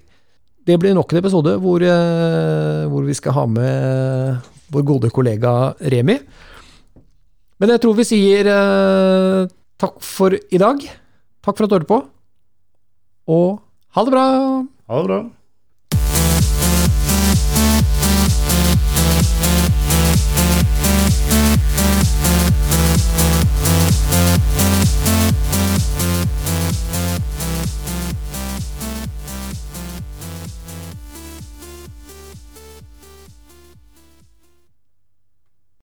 Det 0.68 0.78
blir 0.78 0.94
nok 0.94 1.14
en 1.14 1.22
episode 1.22 1.56
hvor, 1.64 1.82
eh, 1.82 2.86
hvor 2.92 3.08
vi 3.08 3.16
skal 3.18 3.36
ha 3.38 3.46
med 3.50 4.50
vår 4.70 4.86
gode 4.86 5.10
kollega 5.14 5.74
Remi. 5.80 6.20
Men 7.60 7.74
jeg 7.74 7.82
tror 7.84 7.98
vi 7.98 8.08
sier 8.08 8.48
eh, 8.48 9.50
takk 9.80 9.98
for 10.06 10.36
i 10.36 10.62
dag. 10.62 10.84
Takk 11.44 11.56
for 11.56 11.66
at 11.66 11.72
du 11.72 11.78
hørte 11.80 11.90
på, 11.90 12.00
og 13.30 13.60
ha 13.94 14.06
det 14.06 14.14
bra! 14.16 14.26
Ha 14.90 15.02
det 15.02 15.10
bra. 15.10 15.20